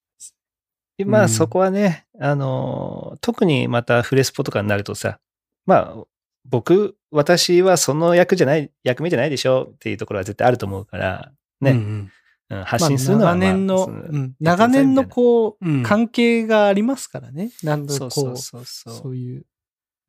[1.05, 1.29] まあ、うん。
[1.29, 5.19] そこはね、あの、特にまたフレスポとかになるとさ、
[5.65, 6.03] まあ、
[6.45, 11.31] 僕、私はその役じゃない、役目じゃないでしょっていうところは絶対あると思うから、
[11.61, 12.11] ね、うん
[12.49, 12.63] うん。
[12.63, 17.51] 発信するのは、まあ長年の、うん長年のこう、うん関係がありますからね。
[17.63, 18.93] なんだそうこう、そうそうそう。
[19.03, 19.45] そういう。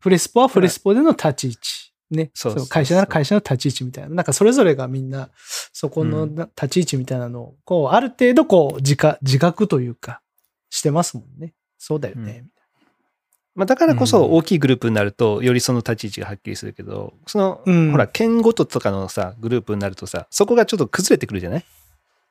[0.01, 1.59] フレスポはフレスポでの立ち位置。
[2.11, 2.30] ね。
[2.34, 4.14] そう会社なら会社の立ち位置みたいな。
[4.14, 5.30] なんかそれぞれがみんな、
[5.72, 10.22] そこの立ち位置みたいなのを、こう、ある程度こう、自覚、自覚というか、
[10.70, 11.55] してますもんね。
[11.78, 12.46] そうだよね。
[13.59, 14.33] まあ、だからこそうん。
[14.35, 17.91] 大きいグループになると、よりその立ち位置がはっきりするけど、その、うん。
[17.91, 21.65] ほら、県ごととかのさ、グループになるとさ、そこがちょっと崩れてくるじゃない、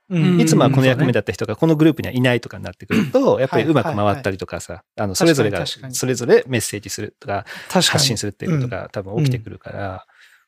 [0.09, 0.39] うん。
[0.39, 7.45] いつもはこの役目だった人がこのグループにはいないとかになってくると、やっぱりうまく回ったりとかさ、あの、それぞれが、それぞれメッセージするとか。
[7.69, 9.79] 発信するっていうことが多分起きてくるから、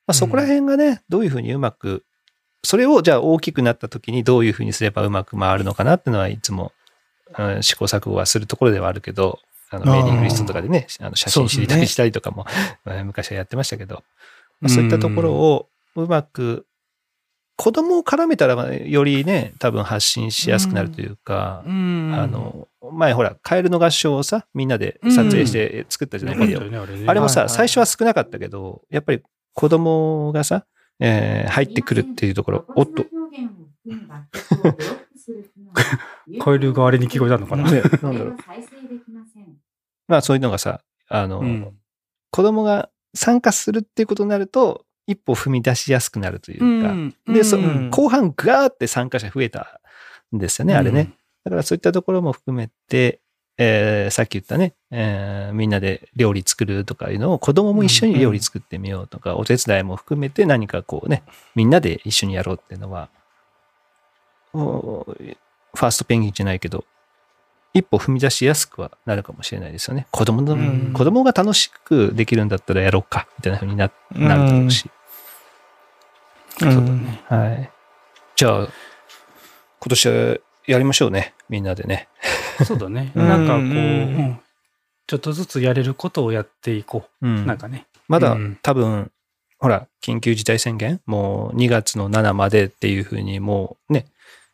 [0.07, 2.05] まあ、そこら辺がね、どういうふうにうまく
[2.63, 6.71] それをじゃあ大きくなった時にどういうふうにすればうまく回るのかなっていうのはいつも、
[7.37, 9.37] うん試行錯誤はするところではあるけど、
[9.71, 12.45] あのメーリングリストとかでね、あの写真知りたりしたりとかも、
[12.87, 14.03] えー昔はやってましたけど、
[14.61, 16.65] まあそういったところをうまく、
[17.55, 22.13] 子供を絡めたらよりね、多分発信しやすくなるというか、うん。
[22.15, 27.03] あ、の、前ほら、カエルの合唱をさ、みんなで撮影して作ったじゃない、ビデオね、あれね。
[27.05, 27.55] あれもさ、はいはい。
[27.57, 29.21] 最初は少なかったけど、やっぱり
[29.53, 30.65] 子供がさ、
[31.01, 33.05] えー入ってくるっていうところ、おっと、
[36.39, 37.69] カエルがあれに聞こえたのかな？
[37.69, 38.37] ねなんだろう
[40.09, 41.73] まあそういうのがさ、あの、うん。
[42.31, 49.79] 子供が参加するっていうことになると、一歩踏み出しやすくなるというか、で、そうん後半ガーって参加者増えた
[50.35, 51.13] んですよね、あれね。。
[51.43, 53.21] だからそういったところも含めて、
[53.57, 61.23] えーさっき言ったね、えーみんなで料理作るとかいうのを子供も一緒に料理作ってみようとか、お手伝いも含めて何かこうね、
[61.55, 63.09] みんなで一緒にやろうっていうのは、
[64.53, 65.05] お
[65.73, 66.85] ファーストペンギンじゃないけど、
[67.73, 70.07] 一歩踏み出しやすくはなるかもしれないですよね。
[70.11, 74.85] 子供の、うん子供が楽しくできるんだったらやろうか、みたいな風にななるだろうし。
[74.85, 74.99] うん
[76.59, 77.23] そうだね。
[77.27, 77.71] はい。
[78.35, 78.67] じゃあ、
[79.79, 81.33] 今年はやりましょうね。
[81.47, 82.09] みんなでね。
[82.65, 83.11] そうだね。
[83.15, 83.73] うんなんかこう、うんう
[84.23, 84.39] ん
[85.07, 87.45] ちょっとずつやれることをやっていこうんう。
[87.45, 87.87] なんかね。
[88.07, 89.11] まだうん多分、
[89.57, 94.05] ほら、緊急事態宣言、もう2月の7までっていうふうにもうね、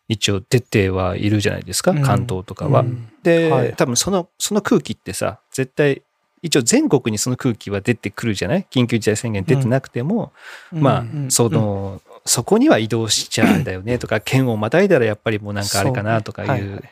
[0.07, 2.01] 一応出てはいるじゃないですか、うん。
[2.01, 2.81] 関東とかは。
[2.81, 3.09] うん。
[3.23, 3.75] で、はい。
[3.75, 6.03] 多分その、その空気ってさ、絶対、
[6.41, 8.67] 一応全国にその空気は出てくるじゃない？
[8.69, 10.31] 緊急事態宣言出てなくても、
[10.71, 11.31] まあ、うん。
[11.31, 16.83] その、そこには移動しちゃうんだよねとか、県をまたいだらやっぱりもうなんかあれかなとかいいう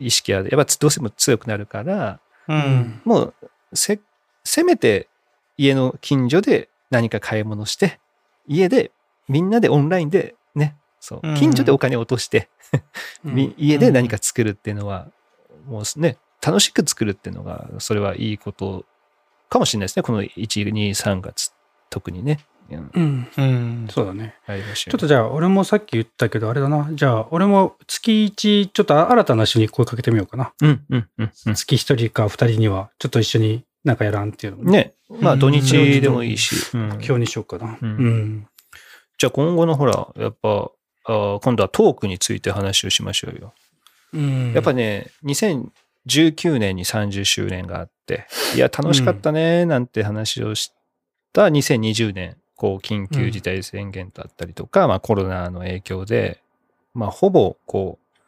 [0.00, 3.00] 意識は、やっぱどうしても強くなるから、うん。
[3.04, 3.34] もう
[3.72, 4.00] せ、
[4.42, 5.06] せめて
[5.56, 8.00] 家の近所で何か買い物して、
[8.48, 8.90] 家で
[9.28, 10.34] みんなでオンラインでね、
[11.00, 12.48] そううん近所でお金を落として、
[13.24, 15.08] うんみ家で何か作るっていうのは、
[15.66, 18.84] もうね、楽しく作るっていうのが、それはいいこと
[19.48, 20.02] かもしれないですね。
[20.02, 21.52] この1、2、3月、
[21.90, 22.40] 特にね。
[22.70, 23.28] うんうん。
[23.36, 24.34] うんそうだね。
[24.74, 26.88] ちょっとじゃあ、俺もさっき言ったけど、あれだな。
[26.92, 30.52] じゃあ、俺も月1、ちょっと新たな人に声かけてみようかな。
[30.60, 31.32] うん、うん、うん。
[31.46, 36.54] うん月1人か2人には、ちょっと一緒になんかやらんっていうのも、ね、まあうん土日でもいいし。
[36.74, 37.78] うん目標にしようかな。
[37.80, 38.46] うんうん。
[39.16, 40.70] じゃあ今後のほら、やっぱ、
[41.08, 43.54] 今度はトークについて話をしましょうよ。
[44.12, 50.72] うんやっぱね、2019年に30周年があって、いや、楽しかったね、なんて話をし
[51.32, 56.42] た2020年、こう、緊急事態宣言だったりとか、まあコロナの影響で、
[56.94, 58.18] まあほぼ、こう、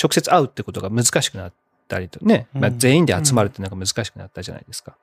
[0.00, 1.52] 直接会うってことが難しくなっ
[1.88, 4.96] たりとね、まあうん全員で集まるっていうのが難しくなったじゃないですか。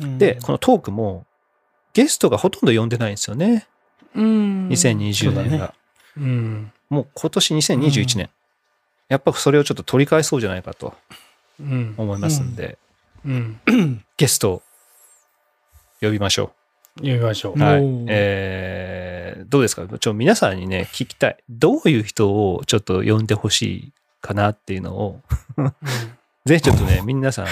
[0.00, 1.26] うんで、このトークも、
[1.94, 3.66] ゲストがほとんど呼んでないんですよね。
[4.14, 5.68] うん2020年が。
[5.68, 5.72] ね
[6.16, 6.72] うん。
[6.92, 8.28] もう今年2021年。
[9.08, 10.92] やっぱそれをちょっと取り返そうじゃないかと
[11.58, 11.94] うん。
[11.96, 12.76] 思いますんで、
[13.24, 13.60] うん。
[14.18, 14.62] ゲストを
[16.02, 16.52] 呼びましょ
[16.98, 17.58] 読みましょう。
[17.58, 17.62] う。
[17.62, 17.82] はい。
[18.08, 19.98] えー、どうですか？
[19.98, 21.36] ちょ皆さんにね、聞きたい。
[21.48, 25.20] どういう人をちょっと呼んでほしいかなっていうのを、
[26.44, 27.46] ぜひちょっとね、皆さん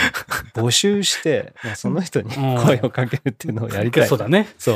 [0.55, 4.09] 募集して、 まあその人に声をかけるっていうのをやりたい。
[4.09, 4.49] そうだね。
[4.59, 4.73] そ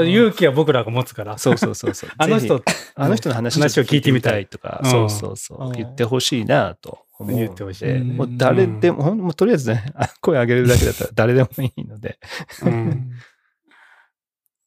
[0.00, 0.06] う。
[0.06, 1.36] 勇気は僕らが持つから。
[1.36, 2.10] そうそうそうそう。
[2.18, 2.62] あの人
[2.94, 5.70] あの人の話話を聞いてみたいとか、うんそうそうそうう。
[5.70, 7.00] ん言ってほしいなと。
[7.20, 12.18] 言ってほしいもう誰でも、もうとりあえずね、あ 声上げるだけだったら誰でもいいので、
[12.62, 13.10] うん。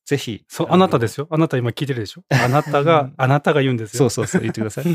[0.06, 0.44] ぜひ。
[0.48, 1.28] そう、あなたですよ。
[1.30, 2.24] あなた今聞いてるでしょ？
[2.32, 4.00] あなたが、あなたが言うんですよ。
[4.00, 4.86] そうそうそう、言ってください。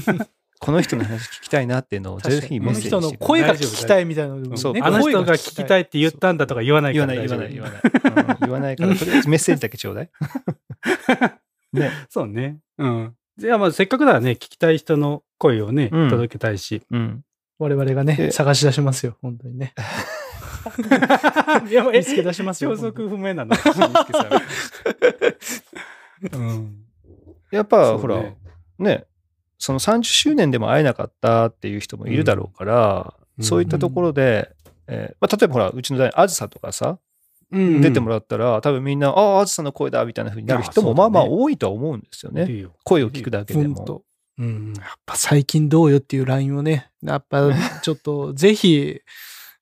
[0.64, 8.32] この人の話聞きたいなっていうのをぜひこのメッセージ人の声が聞きたいみたいなのそうあの人が声聞きたいって言ったんだとか言わない言わない、から大言わない、言わない。
[8.32, 10.10] うん言わないから、とりあえずメッセージだけちょうだい。
[11.74, 11.90] ね。
[12.08, 12.60] そうね。
[12.78, 13.14] うん。
[13.36, 16.82] じゃあまあせっかくならね、聞きたい人の声をね、うん届けたいし。
[16.90, 17.22] うん。
[17.58, 19.74] 我々がね、で探し出しますよ、本当にね。
[21.68, 22.70] いや、見つけ出しますよ。
[22.76, 23.54] 消息不明なの。
[26.32, 26.74] うん。
[27.50, 28.24] やっぱ、ほら、
[28.78, 29.04] ね、
[29.64, 34.48] その30周年でも会えなかったっていう人もいるだろうから、うんそういったところで、
[34.86, 37.00] えーまあ、例えばほら、うちの代、あずさとかさ、
[37.50, 42.46] うん出てもらったら、多分みんな、ああ、あずさの声だみたいな風になる人もまあまあ多いとは思うんですよね。
[42.48, 44.04] いいよ声を聞くだけでも。
[44.38, 44.72] うん。
[44.76, 47.50] やっぱ最近どうよっていう LINE をね、やっぱ
[47.82, 49.00] ちょっとぜひ、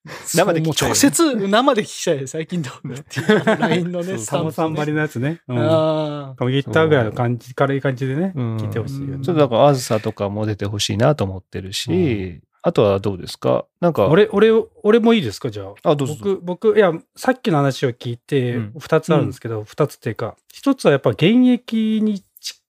[0.26, 2.28] 生で聞きたいよねもう直接生で聞きたい。
[2.28, 4.96] 最近ど うよっていう LINE のね、サモさんばりね。
[4.96, 5.40] のやつね。
[5.48, 5.58] うん。
[5.58, 6.50] ああ。
[6.50, 13.66] ギターぐらいの感じ、軽い感じでね、うん聞いてほしいよねちょっとだから、あずさとかも出てほしいなと思ってるし、あとはどうですか？
[13.80, 14.50] なんか、俺、俺、
[14.82, 15.50] 俺もいいですか？
[15.50, 15.90] じゃあ。
[15.90, 16.14] あ、どうぞ。
[16.18, 22.60] 僕、僕、いや、さっきの話を聞いてうん、二つあるんですけど、二、つっていうか、一つはやっぱ現役にち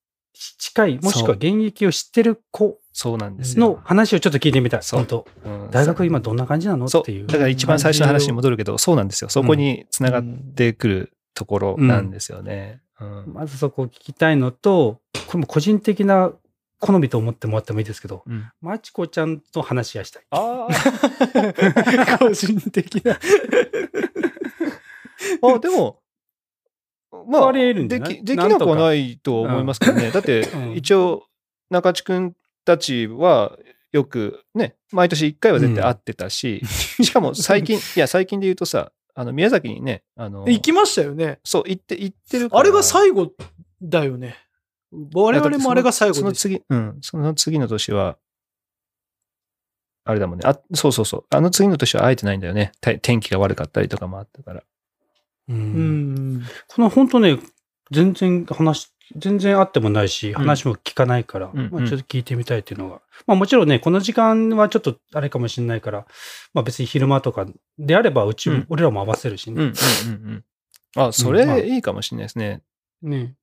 [0.57, 3.67] 近い、もしくは現役を知ってる子そうなんですよ。
[3.67, 4.83] の話をちょっと聞いてみたい。
[4.83, 6.85] そ当うん大学今どんな感じなの？
[6.85, 7.27] っていう。
[7.27, 9.29] だから一番最初の話に戻るけど、そうなんですよ。
[9.29, 10.23] そこにつながっ
[10.55, 12.81] てくるところなんですよね。
[13.01, 16.31] うんまずそこを聞きたいのと、これも個人的な
[16.79, 20.23] 好みと思ってもらってもいいですけど、うんまちこちゃんと話し合いしたい。
[20.29, 20.67] あ
[22.19, 23.17] 個人的な。
[25.41, 25.99] あ、でも、
[27.27, 30.11] まあ、あり得るできできなくはないと思いますけどね。
[30.11, 31.23] だってうん、一応、
[31.69, 32.35] 中地君
[32.65, 33.57] たちは、
[33.91, 41.39] よくね、毎年1回は絶対会ってたし、しかも最近、 いや、最近で言うとさ、あの、宮崎にね、あの、行きましたよね。
[41.43, 42.59] そう、行って、行ってるから。
[42.61, 43.31] あれが最後
[43.81, 44.35] だよね。
[45.13, 46.19] 我々もあれが最後です。
[46.21, 48.17] その次、うん、その次の年は、
[50.05, 50.43] あれだもんね。
[50.45, 51.25] あ、そうそうそう。
[51.29, 52.71] あの次の年は会えてないんだよね。
[52.81, 54.63] て天気が悪かったりとかもあったから。
[55.49, 56.43] ううんん。
[56.67, 57.39] この本当ね、
[57.91, 63.01] 全然話、全然あってもないし、話も聞かないから、うんまあ、ちょっと聞いてみたいっていうのが。
[63.27, 66.05] まあもちろんね、この時間はちょっとあれかもしれないから、
[66.53, 67.45] まあ別に昼間とか
[67.77, 69.73] であれば、うち、うん俺らも合わせるしうん、うん、ね。
[70.05, 70.43] うんうん。
[70.95, 72.61] あ、そうんまあれいいかもしれないですね。
[73.01, 73.35] ね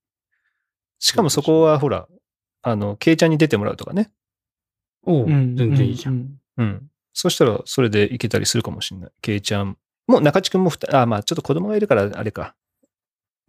[0.99, 2.09] しかもそこはほら、
[2.63, 4.11] あの、ケイちゃんに出てもらうとかね。
[5.05, 6.15] おう、うん全然いいじゃん。
[6.15, 6.41] ん。
[6.59, 6.91] うん。
[7.13, 9.11] そしたら、それでいけたりするかもしれない。
[9.21, 9.77] ケイちゃん。
[10.07, 12.55] もう中地君もふた、あ、まあちょっと子供がいるからあれか。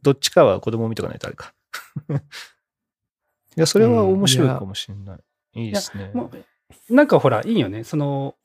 [0.02, 1.54] どっちかは子供を見とかないとあれか。
[3.58, 5.20] いや、それは面白いかもしれない。
[5.54, 6.12] いいですね。
[6.14, 6.32] も
[6.90, 7.84] うなんかほら、いいよね。
[7.84, 8.36] その、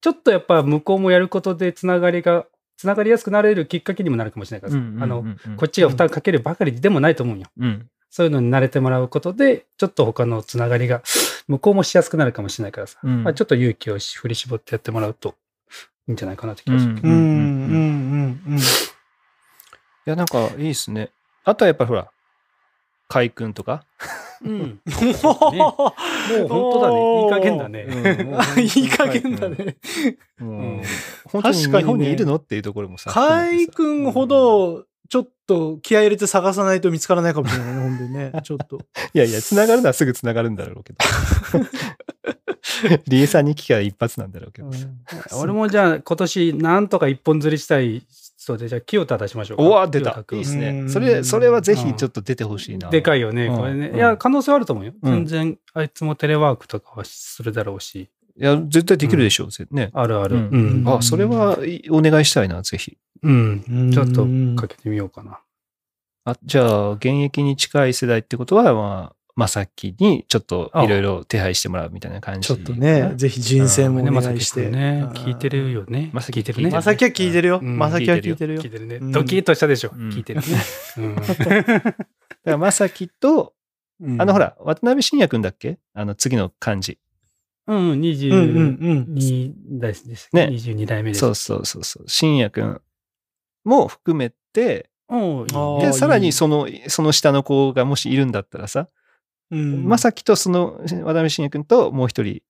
[0.00, 7.46] ちょっとやっぱ向こうもやることでつながりが、つながりやすくなれるきっかけにもなるかもしれないからさ、うんうんうんあの、うんこっちが負担かけるばかりでもないと思うよ。
[7.58, 7.88] うん。
[8.10, 11.02] そういうのに慣れてもらうことで、ちょっと他のつながりが、
[11.48, 15.34] 向こうもしやすくなるかもしれないからさ、うんまあ、ちょっと勇気を振り絞ってやってもらうと
[16.08, 17.08] いいんじゃないかなって気がするけど。
[17.08, 17.14] うん。
[17.14, 17.22] うん。
[17.22, 18.42] うん。
[18.48, 18.58] うん。
[18.58, 18.60] い
[20.04, 21.10] や、なんかいいですね。
[21.44, 22.10] あとはやっぱりほら、
[23.08, 23.84] 海君とか？
[24.44, 24.80] うん。
[25.22, 25.94] もうも
[26.44, 27.10] う本当だね。
[27.22, 27.86] いい加減だね。
[28.58, 29.76] いい加減だね。
[30.38, 30.82] もううん
[31.24, 32.36] 本当に確かにね日本にいるの？
[32.36, 33.10] っていうところもさ。
[33.14, 38.32] 海君ほど、ちょっと気合い入れて探さないと見つからないかもしれないね、本当にね。
[38.44, 38.78] ちょっと。
[39.14, 40.98] いやいや、繋がるのはすぐ繋がるんだろうけど。
[43.08, 44.70] リエさんに聞きゃ一発なんだろうけど。
[45.40, 48.02] 俺もじゃあ今年なんとか一本釣りしたい
[48.54, 49.62] 人で、じゃあ清田出しましょうか。
[49.62, 50.68] おわ、出たいいですね。
[50.68, 52.90] うんそれ、それはぜひちょっと出てほしいな。
[52.90, 53.88] でかいよね、うんこれね。
[53.88, 54.92] うんいや、可能性はあると思うよ。
[55.02, 58.08] うん全然、あいつもテレワークとかはするだろうし。
[58.40, 59.90] いや、絶対できるでしょう、ね。
[59.92, 60.36] あるある。
[60.36, 60.88] ううんん。
[60.88, 61.58] あ、それは
[61.90, 62.96] お願いしたいな、ぜひ。
[63.22, 63.90] うん。
[63.92, 64.26] ちょっと
[64.60, 65.40] かけてみようかな。
[66.24, 72.48] あ、じゃあ、現役に近い世代ってことは、まあ、まさきにちょっといろいろ手配してもらうみたいな感じ。
[72.48, 74.68] ちょっとね、ぜひ人生もお願いして。
[74.68, 76.10] ね、うん聞いてるよね。
[76.12, 76.70] まさき聞いてるね。
[76.70, 77.60] まさきは聞いてるよ。
[77.62, 78.70] うんまさきは聞いてるよ聞い。
[78.70, 78.96] てるね。
[78.96, 79.92] うんドキッとしたでしょ。
[79.94, 80.46] うん聞いてるね。
[80.98, 81.94] うんだか
[82.44, 83.54] らまさきと、
[84.00, 85.78] うんあのほら、渡辺信也くんだっけ？
[85.94, 86.98] あの次の漢字。
[87.68, 90.30] うん、うんうん22代です。
[90.32, 91.20] ね22代目です。
[91.20, 92.08] そうそうそうそう。
[92.08, 92.80] 信也くん
[93.62, 94.90] も含めて、
[95.80, 98.86] で、さらにその、その下の子がもしいるんだったらさ、うん。
[99.50, 102.42] まさきとその渡辺信也くんともう一人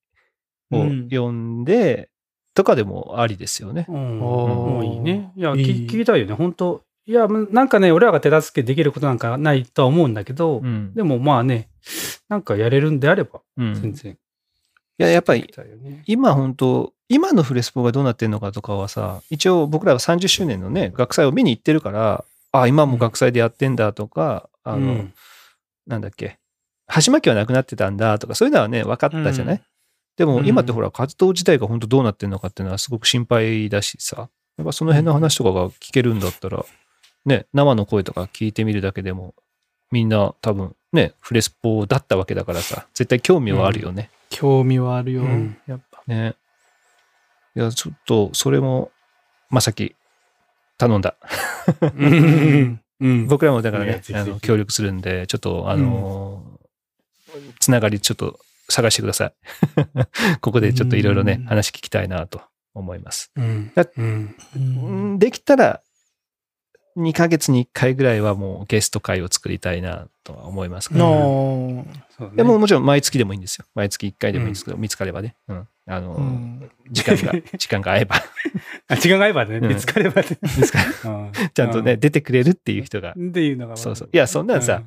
[0.70, 2.10] をうん呼んで、
[2.54, 3.86] とかでもありですよね。
[3.88, 4.80] うん。
[4.80, 5.32] ういいね。
[5.36, 6.34] いや、聞聞きたいよね。
[6.34, 10.92] 本当いや、なんかね、俺らが手助けできることなんかないとは思うんだけど、うん。
[10.94, 11.68] でもまあね、
[12.28, 14.12] なんかやれるんであれば、うん全然。
[14.12, 14.16] い
[14.98, 15.48] や、やっぱり。
[16.06, 25.14] 今本当今のフレスポがどうなってるのかとかはさ、一応僕らは30周年のね、学祭を見に行ってるから、あ、今も学祭でやってんだとか、あの、うん
[25.86, 26.38] なんだっけ、
[26.88, 29.62] 箸巻きはなくなってたんだとか、そういうのはね、分かったじゃない、うん
[30.18, 36.64] でもうん今ってほら、活動自体が本当どうなってるのかっていうのはすごく心配だしさ、やっぱその辺の話とかが聞けるんだったら、
[37.24, 39.36] ね、生の声とか聞いてみるだけでも、
[39.92, 44.10] みんな多分ね、フレスポだったわけだからさ、絶対興味はあるよね。
[44.28, 45.56] 興味はあるようん。
[45.68, 46.02] やっぱ。
[46.08, 46.34] ね。
[47.54, 48.90] いや、ちょっと、それも、
[49.50, 49.94] まさき、
[50.78, 51.14] 頼んだ。
[51.80, 52.80] うん。
[53.00, 53.26] うん。
[53.30, 56.47] 僕らもだからねあの協力するんで、ちょっと、あのー
[57.60, 59.34] つながりちょっと探してください。
[60.40, 62.42] ここでちょっといろいろねうん、話聞きたいなと
[62.74, 63.30] 思います。
[63.36, 63.72] うん。
[63.74, 64.36] だうん。
[64.54, 65.18] うん。
[65.18, 65.82] できたら、
[66.98, 72.36] 2ヶ月に1回ぐらいはもうゲスト会を作りたいなとは思いますから、のそうね。
[72.36, 73.66] でももちろん毎月でもいいんですよ。
[73.74, 75.36] 毎月1回でもいいんですけど、見つかればね。
[75.46, 75.68] うん。
[75.86, 76.70] あのーうん。
[76.90, 78.16] 時間が、 時間が合えば、
[78.88, 79.68] あ時間が合えばね、うん。
[79.68, 80.28] 見つかればね。
[80.42, 83.12] 見つかうんちゃんとね、出てくれるっていう人が。
[83.12, 83.76] っていうのが。
[83.76, 84.10] そうそう。
[84.12, 84.82] いやそんなんさ、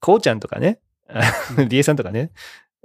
[0.00, 0.78] こうちゃんとかね、
[1.08, 1.22] あ
[1.68, 2.30] リエさんとかね、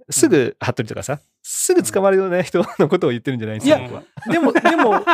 [0.10, 4.04] すぐ、服部とかさ、すぐ捕まるような人のことを言ってるんじゃないですか、僕は。
[4.32, 5.06] でも、 でも、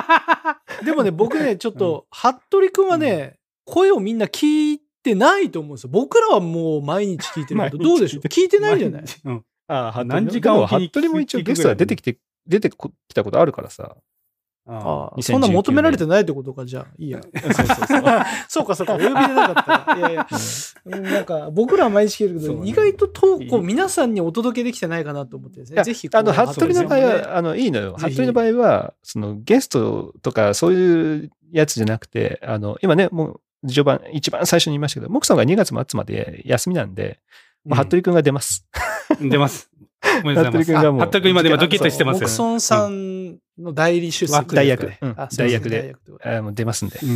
[0.85, 5.89] でもね、僕ね、ちょっと、服部くんはね、声をみんな聞いてないと思うんですよ。
[5.91, 8.27] 僕らはもう毎日聞いてるけど、どうでしょう？
[8.27, 9.03] 聞いてないんじゃない？
[9.25, 9.43] うん。
[9.67, 13.97] ああ、何時間おきに服部も一応ゲストは出てきて、出てこきたことあるからさ。
[14.69, 16.87] あああそんな求められてないってことか、じゃあ。
[16.97, 17.21] いいや。
[17.21, 17.87] そうそうそう。
[18.49, 18.95] そうか、そうか。
[18.95, 19.97] お呼びでなかったら。
[19.97, 20.27] いやいや。
[20.85, 25.83] うんなんか、僕らは毎日聞けるけど、意外と投稿、いい皆さんにお届けできてないかなと思ってですね。
[25.83, 27.95] ぜひ、あの、服部の場合は、あの、いいのよ。
[27.97, 37.19] 服部の場合は、その、ゲストとか、そういうやつじゃなくて、あの、今ね、もう、序盤、一番最初に言いましたけど、モクさんが2月末まで休みなんで、
[37.65, 38.65] まあ、服部くんが出ます。
[39.21, 39.69] 出ます。
[40.23, 40.51] おめでとうございます。
[40.51, 42.29] 服部君がもうあ服部君今で今ドキッとしてますよモク。
[42.29, 44.35] ソンさんの代理出席。
[44.35, 44.99] 枠代役で。
[45.35, 45.95] 代役で。
[46.41, 46.99] もう出ますんで。
[47.01, 47.09] うん。
[47.09, 47.11] う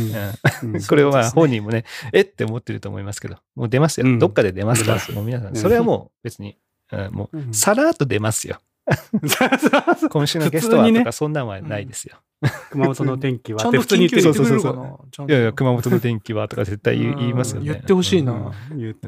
[0.72, 0.74] ん。
[0.74, 0.82] うん。
[0.86, 2.22] これは本人もね、え？
[2.22, 4.06] って思ってると思いますけど、もう出ますよ。
[4.06, 4.18] うん。
[4.18, 5.14] どっかで出ますから。
[5.14, 5.56] もう皆さん、うん。
[5.56, 6.58] それはもう別に、
[6.90, 7.10] うん。
[7.12, 8.60] もうさらっと出ますよ。
[10.10, 12.16] 今週のゲストはとか、そんなんはないですよ。
[12.70, 13.60] 熊本の天気は。
[13.60, 17.66] ちゃんと普通に緊急言ってくれるかいやいや、熊本の天気はとか絶対言いますよね。
[17.66, 18.52] 言ってほしいな。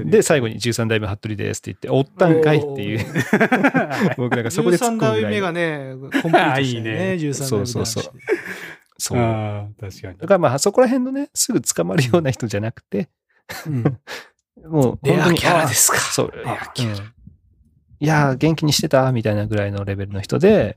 [0.04, 3.00] で、最後に13代目服部ですって言って、おったんかいっていう、
[4.16, 5.22] 僕なんかそこで突っ13込むぐらい。
[5.22, 6.82] 代目がね、コンプリートしたよあいいね。
[6.82, 8.04] ね13代目そうそうそう
[8.98, 9.18] そう。
[9.18, 10.14] だああ、確かに。
[10.18, 13.08] からまあ、そこら辺のね、すぐ捕まるような人じゃなくて、
[13.66, 13.84] うん
[14.70, 17.14] もう、レア本当にキャラですかあそう、レアキャラうん
[18.00, 20.76] いやー、元気にしてたみたいなぐらいのレベルの人で、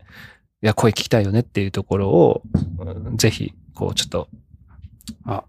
[0.63, 2.41] いや、声聞きたいよねっていうところを、
[2.79, 4.27] うんぜひ、こう、ちょっと、
[5.25, 5.43] あ、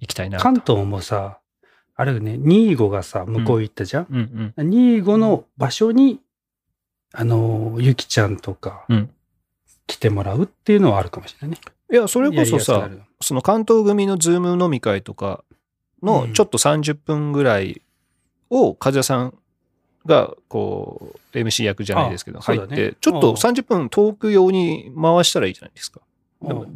[0.00, 0.42] 行きたいなと。
[0.42, 1.38] 関東もさ、
[1.96, 4.68] あれよね、25がさ、向こう行ったじゃん、うんうん。
[4.68, 6.20] 25の場所に、
[7.12, 9.10] あの、ゆきちゃんとかうん、
[9.86, 11.60] 来てもらうっていうのはあるかもしれないね。
[11.92, 15.44] いや、それこそさ、るその関東組の Zoom 飲み会とか
[16.02, 17.82] のうんちょっと30分ぐらい
[18.50, 19.38] を、和也さん
[20.06, 26.00] が、こう、MC 役じゃないですけど、入って、ちょっと30分トーク用に回したらいいじゃないですか。
[26.00, 26.04] うん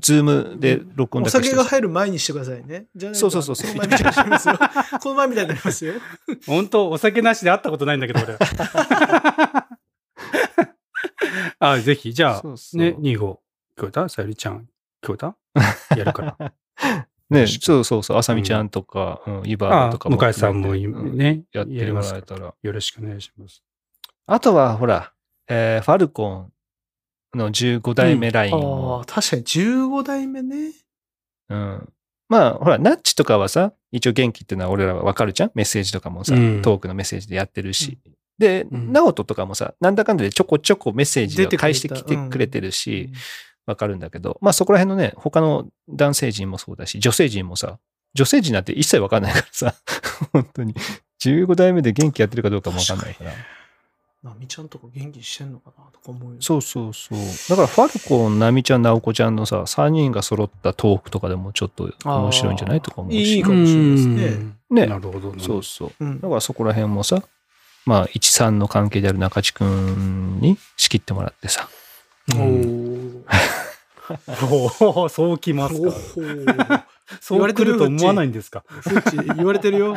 [0.01, 2.87] Zoom で録音おだけして酒が入る前にしてくださいね。
[2.97, 4.59] じゃそうそうそうそうこの前みたいになりますよ。
[5.03, 5.95] この前みたいになりますよ。
[6.47, 8.39] 本当お酒なしで会ったことないんだけど、俺。
[11.61, 13.41] あ、ぜひ、じゃあ、ね、25、聞こ
[13.89, 14.09] えた？
[14.09, 14.68] さゆりちゃん、
[15.03, 15.37] 聞こえた？
[15.97, 16.53] やるから。
[17.31, 22.55] ね、そうそうそう、あさみちゃんとか、うん、イバあーとかも向井さんもうんね、やってもららえたら。
[22.62, 23.62] よろしくお願いします。
[24.26, 25.12] あとは、ほら、
[25.49, 26.53] えーファルコン
[27.35, 30.72] の15代目ラインあをあ、確かに15代目ね。
[31.51, 31.89] うん。
[32.29, 35.51] まあ、ほら、ナッチとかはさ、一応元気っていうのは俺らはわかるじゃん？
[35.55, 36.62] メッセージとかもさ、うん。
[36.62, 37.99] トークのメッセージでやってるし。
[38.39, 38.93] で、うん。
[38.93, 43.11] ナオトとかもさ、なんだかんだでちょこちょこメッセージを返してきてくれてるし、
[43.69, 47.79] わかるんだけど、まあそこら辺のね、他の男性陣もそうだし、女性陣もさ、
[48.14, 49.75] 女性陣なんて一切わかんないからさ、
[50.33, 50.75] 本当に。
[51.21, 53.33] 15代目で元気やってるかどうかもわかんないから。
[54.23, 56.39] なみちゃんとか元気してんのかなとか思うよ。
[56.41, 57.19] そうそうそう。
[57.51, 63.37] だからファルコン、ナミちゃん、ナオコちゃんのさ、3人が揃ったトークとかでもちょっと面白いんじゃないとか思うし。
[63.37, 65.43] いいかもしれないですねうんねなるほどね。
[65.43, 65.93] そうそう。
[66.01, 67.23] うんだからそこら辺もさ、
[67.85, 71.69] まあ、一三の関係である中地くんに仕切ってもらってさ。
[72.37, 75.91] おうんーおお、そうきますか。
[77.20, 78.64] そう来ると思わないんですか。
[78.68, 79.95] フッチ言われてるよ。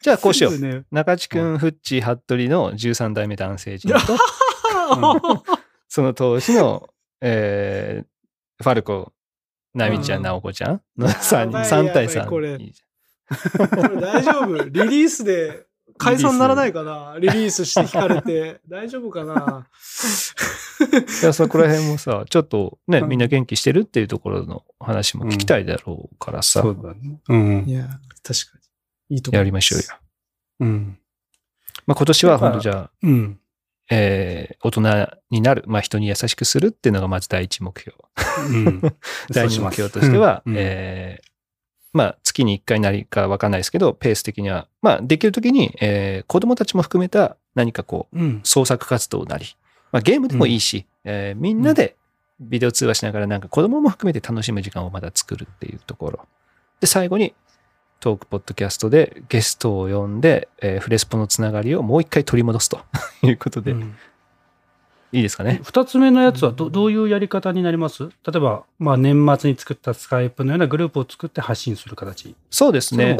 [0.00, 0.58] じゃあこうしよう。
[0.58, 0.84] ね。
[0.90, 3.98] 中地くん、フッチ、服部の13代目男性陣と、
[5.88, 6.88] その当時の、
[7.20, 9.12] えー、ファルコ、
[9.74, 12.16] ナミちゃん、うんナオコちゃんの3人、やばい3対3。
[12.16, 12.82] やばいこれいいじ
[13.58, 14.64] これ大丈夫？
[14.64, 15.66] リリースで
[16.02, 18.60] 解散ならないかなリリースして引かれて。
[18.68, 19.68] 大丈夫かな
[21.22, 27.20] いやそこら辺もさ、ちょっとね、うんみんな元気してるっていうところの話も聞きたいだろうからさ、そうだね。
[27.28, 27.72] うんい。
[27.72, 27.84] や、
[28.22, 28.58] 確か
[29.08, 29.16] に。
[29.16, 29.84] いいと思やりましょうよ。
[30.60, 30.98] うん。
[31.86, 33.38] まあ、今年は本当じゃあ、うん。
[33.90, 37.96] えー大人になる、まあ、人に優しくするっていうのがまず第一目標。
[38.48, 38.80] うん。
[39.30, 41.31] 第二目標としては、うんえー
[41.92, 48.40] まあ、月に1回なりかわかんないですけど、ペース的には、まあ、できるときに、えー子供たちも含めた何かこう、うん。
[48.44, 49.46] 創作活動なり、
[49.90, 51.96] まあ、ゲームでもいいし、えーみんなで
[52.40, 56.26] ビデオ通話しながらなんか子供も含めて楽しむ時間をまた作るっていうところ。
[56.80, 57.34] で、最後に
[58.00, 62.80] トークポッドキャストでゲストを呼んで、えーフレスポのつながりをもう一回取り戻すと
[63.22, 63.94] いうことで、うん
[65.12, 65.60] いいですかね？
[65.62, 68.04] 二つ目のやつはどどういうやり方になります？
[68.04, 72.34] 例えば、まあ、年末に作ったスカイプのようなグループを作って発信する形。
[72.50, 73.18] そうですね。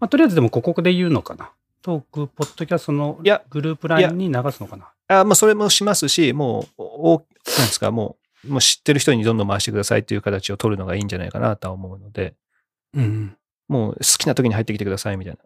[0.00, 1.50] まあ、とりあえずでもここで言うのかな？
[1.82, 4.88] トーク、ポッドキャストのいやグループラインに流すのかな？
[5.08, 12.34] あまあ、それもしますし、もう、おなんですか、もう、もう知ってる人にどんどん回してくださいという形を取るのがいいんじゃないかなとは思うので、
[12.94, 13.36] うん。
[13.68, 15.40] もう好きな時に入ってきてくださいみたいな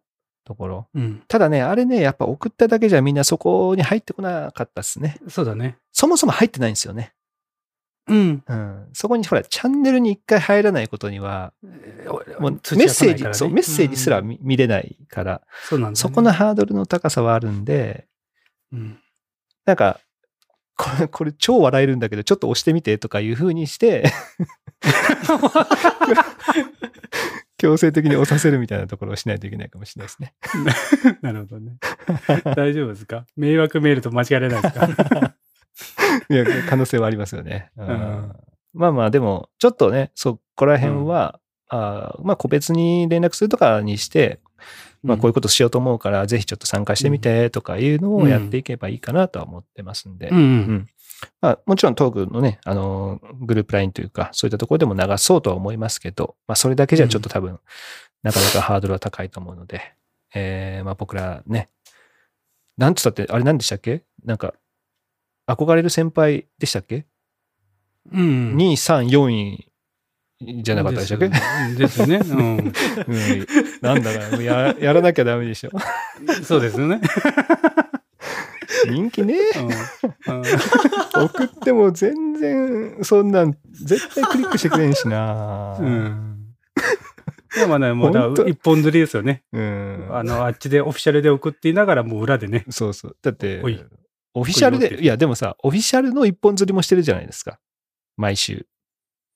[0.45, 0.89] ところ。
[0.95, 1.23] うん。
[1.29, 5.17] ただね、あれね、やっぱ送っただけじゃみんなそこに入ってこなかったですね。
[5.29, 5.79] そうだね。
[5.93, 7.13] そもそも入ってないんですよね。
[8.09, 8.43] うん。
[8.47, 11.53] うん、そこにほら、チャンネルに一回入らないことには、
[12.41, 15.97] もうメッセージ、ねそう、メッセージすら見見れないから、そうなんだ、ね。
[15.97, 18.09] そこのハードルの高さはあるんで、
[18.73, 18.99] うん。
[19.65, 20.01] なんか、
[20.77, 24.11] これ、これ超笑えるんだけど、ちょっと押してみてとかいう風にして、
[27.63, 30.35] 強制的に押させるみたいなところをしないといけないかもしれないですね。
[31.23, 31.77] なるほどね。
[32.57, 33.25] 大丈夫ですか？
[33.37, 34.87] 迷惑メールと間違えられないですか？
[36.29, 37.71] いや、可能性はありますよね。
[37.77, 37.87] うん。
[37.87, 38.37] ん。
[38.75, 41.39] まあまあ、でも、ちょっとね、そこら辺は、
[41.69, 44.41] あーまあ、個別に連絡するとかにして、
[45.05, 50.39] まあ、こういうことしようと思うから、ぜひちょっと参加してみてとかいうのをやっていけばいいかなとは思ってますんで、うん。
[50.39, 50.87] うん。
[51.41, 57.59] まあ、もちろんトークのね、あのー、グループラインというか、そういったところでも流そうとは思いますけど、まあ、それだけじゃちょっと多分、
[58.23, 59.95] なかなかハードルは高いと思うので、
[60.35, 61.69] えーまあ、僕らね、
[62.79, 64.05] なんつったって、あれ何でしたっけ？
[64.25, 64.55] なんか、
[65.47, 67.05] 憧れる先輩でしたっけ？
[68.11, 68.57] うん。
[68.57, 69.31] 2位、3位、4
[70.41, 71.29] 位じゃなかったでしたっけ、
[71.77, 72.19] ですよね。
[72.19, 72.57] ですよね。
[72.57, 72.73] うん、
[73.83, 75.71] なんだかや、やらなきゃダメでしょ。
[76.27, 76.45] うん。
[76.45, 77.01] そうですよね。
[78.93, 79.35] 人気ね。
[80.29, 80.43] うんうん
[81.25, 85.77] 送っても全然、そんなん、絶対クリックしてくれんしな。
[85.79, 86.47] うん。
[87.55, 89.45] でもね、もう一本釣りですよね。
[89.53, 90.09] うん。
[90.11, 92.65] あの、あっちでオフィシャルで送っていながら、もう裏でね。
[92.71, 93.17] そうそう。
[93.23, 93.61] だって
[94.35, 97.59] オフィシャルで、おいや、でもさ、オフィシャルの一本釣りもしてるじゃないですか。
[98.17, 98.67] 毎週。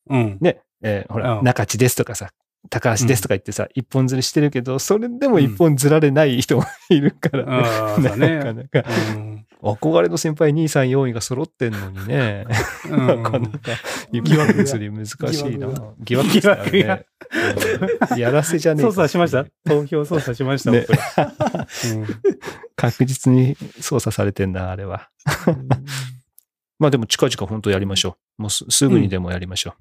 [0.09, 0.38] うん。
[0.40, 0.62] ね。
[0.82, 2.30] えーほら、うん中地ですとかさ、
[2.70, 8.16] 高橋ですとか言ってさ、一本釣りしてるけど、それでも一本釣られない人もいるから、ああ、 なか。
[8.16, 8.84] なか、
[9.14, 9.36] うん
[9.75, 12.47] 憧れの先輩2位、3位、4位が揃ってんのにね、
[12.89, 13.59] うんなかなか
[14.12, 15.17] 一本釣り難し
[15.53, 15.69] いな。
[16.01, 17.07] 疑惑ですね。
[18.11, 19.45] うんやらせじゃねえか操作しました？
[19.64, 20.87] 投票操作しました、ね
[21.95, 22.07] うん
[22.77, 25.09] 確実に操作されてんな、あれは。
[26.79, 28.43] まあでも近々本当やりましょう。
[28.43, 29.75] もうすすぐにでもやりましょう。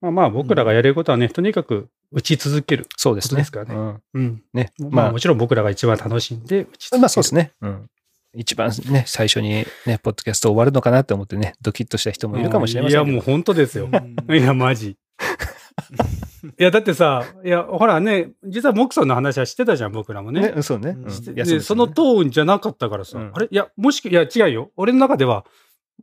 [0.00, 2.86] まあまあ、僕らがやれることはね、とにかく打ち続ける。
[2.96, 3.40] そうですね。
[3.40, 4.42] ですからねうんうん。
[4.52, 4.70] ね。
[4.78, 7.00] まあ、まあも、ちろん僕らが一番楽しんで打ち続ける。
[7.00, 7.52] まあそうですね。
[7.62, 7.90] うん。
[8.34, 13.04] 一番ね、最初にね、ポッドキャスト終わるのかなって思ってね、ドキッとした人もいるかもしれませんけど。
[13.04, 13.88] いや、もう本当ですよ。
[14.28, 14.96] いや、マジ。
[16.58, 20.52] いや、だってさ、いや、ほらね、実はモクソンの話はしてたじゃん、僕らもね。
[20.52, 20.96] ね、そうね。
[20.98, 23.48] うそのトーンじゃなかったからさ、うんあれ？
[23.50, 24.70] いや、もしくいや、違うよ。
[24.76, 25.44] 俺の中では、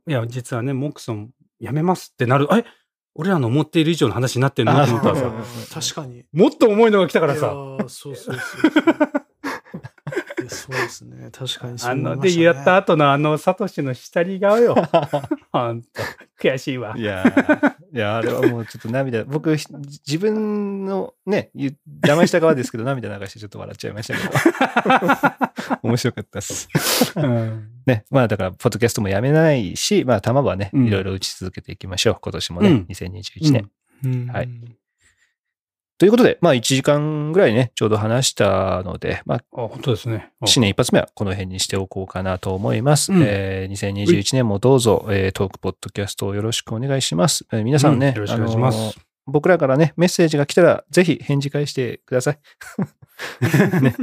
[0.08, 1.30] いや、実はね、モクソン
[1.60, 2.48] やめますってなる。
[2.54, 2.64] え
[3.14, 6.24] 俺らの思っている以上の話になってんなと思ったらあさ、確かに。
[6.32, 9.21] もっと重いのが来たからいやさ、ーそうそうそうそう。
[10.56, 11.30] そうですね。
[11.32, 14.76] 確かにそうあの、で、やった後のあの、サトシの下り顔よ。
[15.52, 15.90] ほんと、
[16.40, 17.04] 悔しいわい。
[17.04, 19.66] やー、いや、あれはもうちょっと涙、僕、ひ
[20.08, 25.80] 自分のね、邪魔した側ですけど、涙流してちょっと笑っちゃいましたけど。
[25.88, 26.68] 面白かったです。
[27.16, 28.06] うんね。
[28.10, 32.18] まあだから、ポッドキャストもやめないし、まあ、玉はね、うんいろいろ打ち続けていきましょう。
[32.22, 33.70] 今年もね、うん2021年。
[34.04, 34.50] うんはい
[36.02, 40.32] ということで、まあ、1時間ぐらいね、ちょうど話したので、まあ、あ、本当ですね。
[40.46, 43.14] 新年一発目はこの辺にしておこうかなと思います。
[43.14, 47.46] うんえー2021年もどうぞ、えートークポッドキャストをよろしくお願いします。
[47.54, 48.96] えー皆さんね、うんよろしくお願いしますあのー
[49.28, 52.40] 僕らからね、メッセージが来たら、ぜひ返事返してください。
[53.84, 53.96] ね。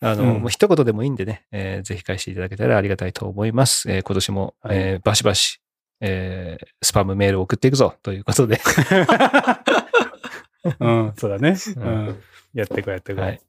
[0.00, 3.90] あの、うんもう一言でもいいんでね、えーぜひ返していただけたらありがたいと思います。
[3.90, 5.58] えー今年も、はいえーバシバシ、
[6.00, 8.60] えースパムメールを送っていくぞということで、
[10.80, 11.56] うん、そうだね。
[11.76, 12.22] ううんん。
[12.54, 13.24] やってこうやってこう。
[13.24, 13.40] はい。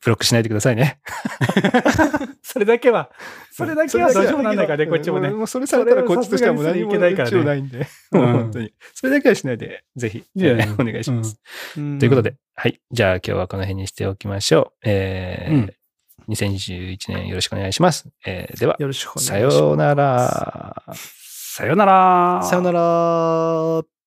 [0.00, 1.00] ブロックしないでくださいね。
[2.42, 3.10] それだけは、
[3.50, 5.36] それだけはどうしようもなんないからね、こっちもねう。
[5.36, 8.72] もうそれされたらこっちとしてはもう何もないからね一応ないんで、うんもう本当に。
[8.94, 11.40] それだけはしないで、ぜひ、お願いします。
[11.76, 12.80] うんということで、はい。
[12.92, 14.88] じゃあ今日はこの辺にしておきましょう。
[14.88, 15.74] えーうん
[16.28, 18.06] 2021年よろしくお願いします。
[18.26, 19.58] えーでは、よろしくお願いしさます。
[19.58, 20.84] ようなら。
[20.94, 22.42] さよなら。
[22.42, 23.97] さよなら。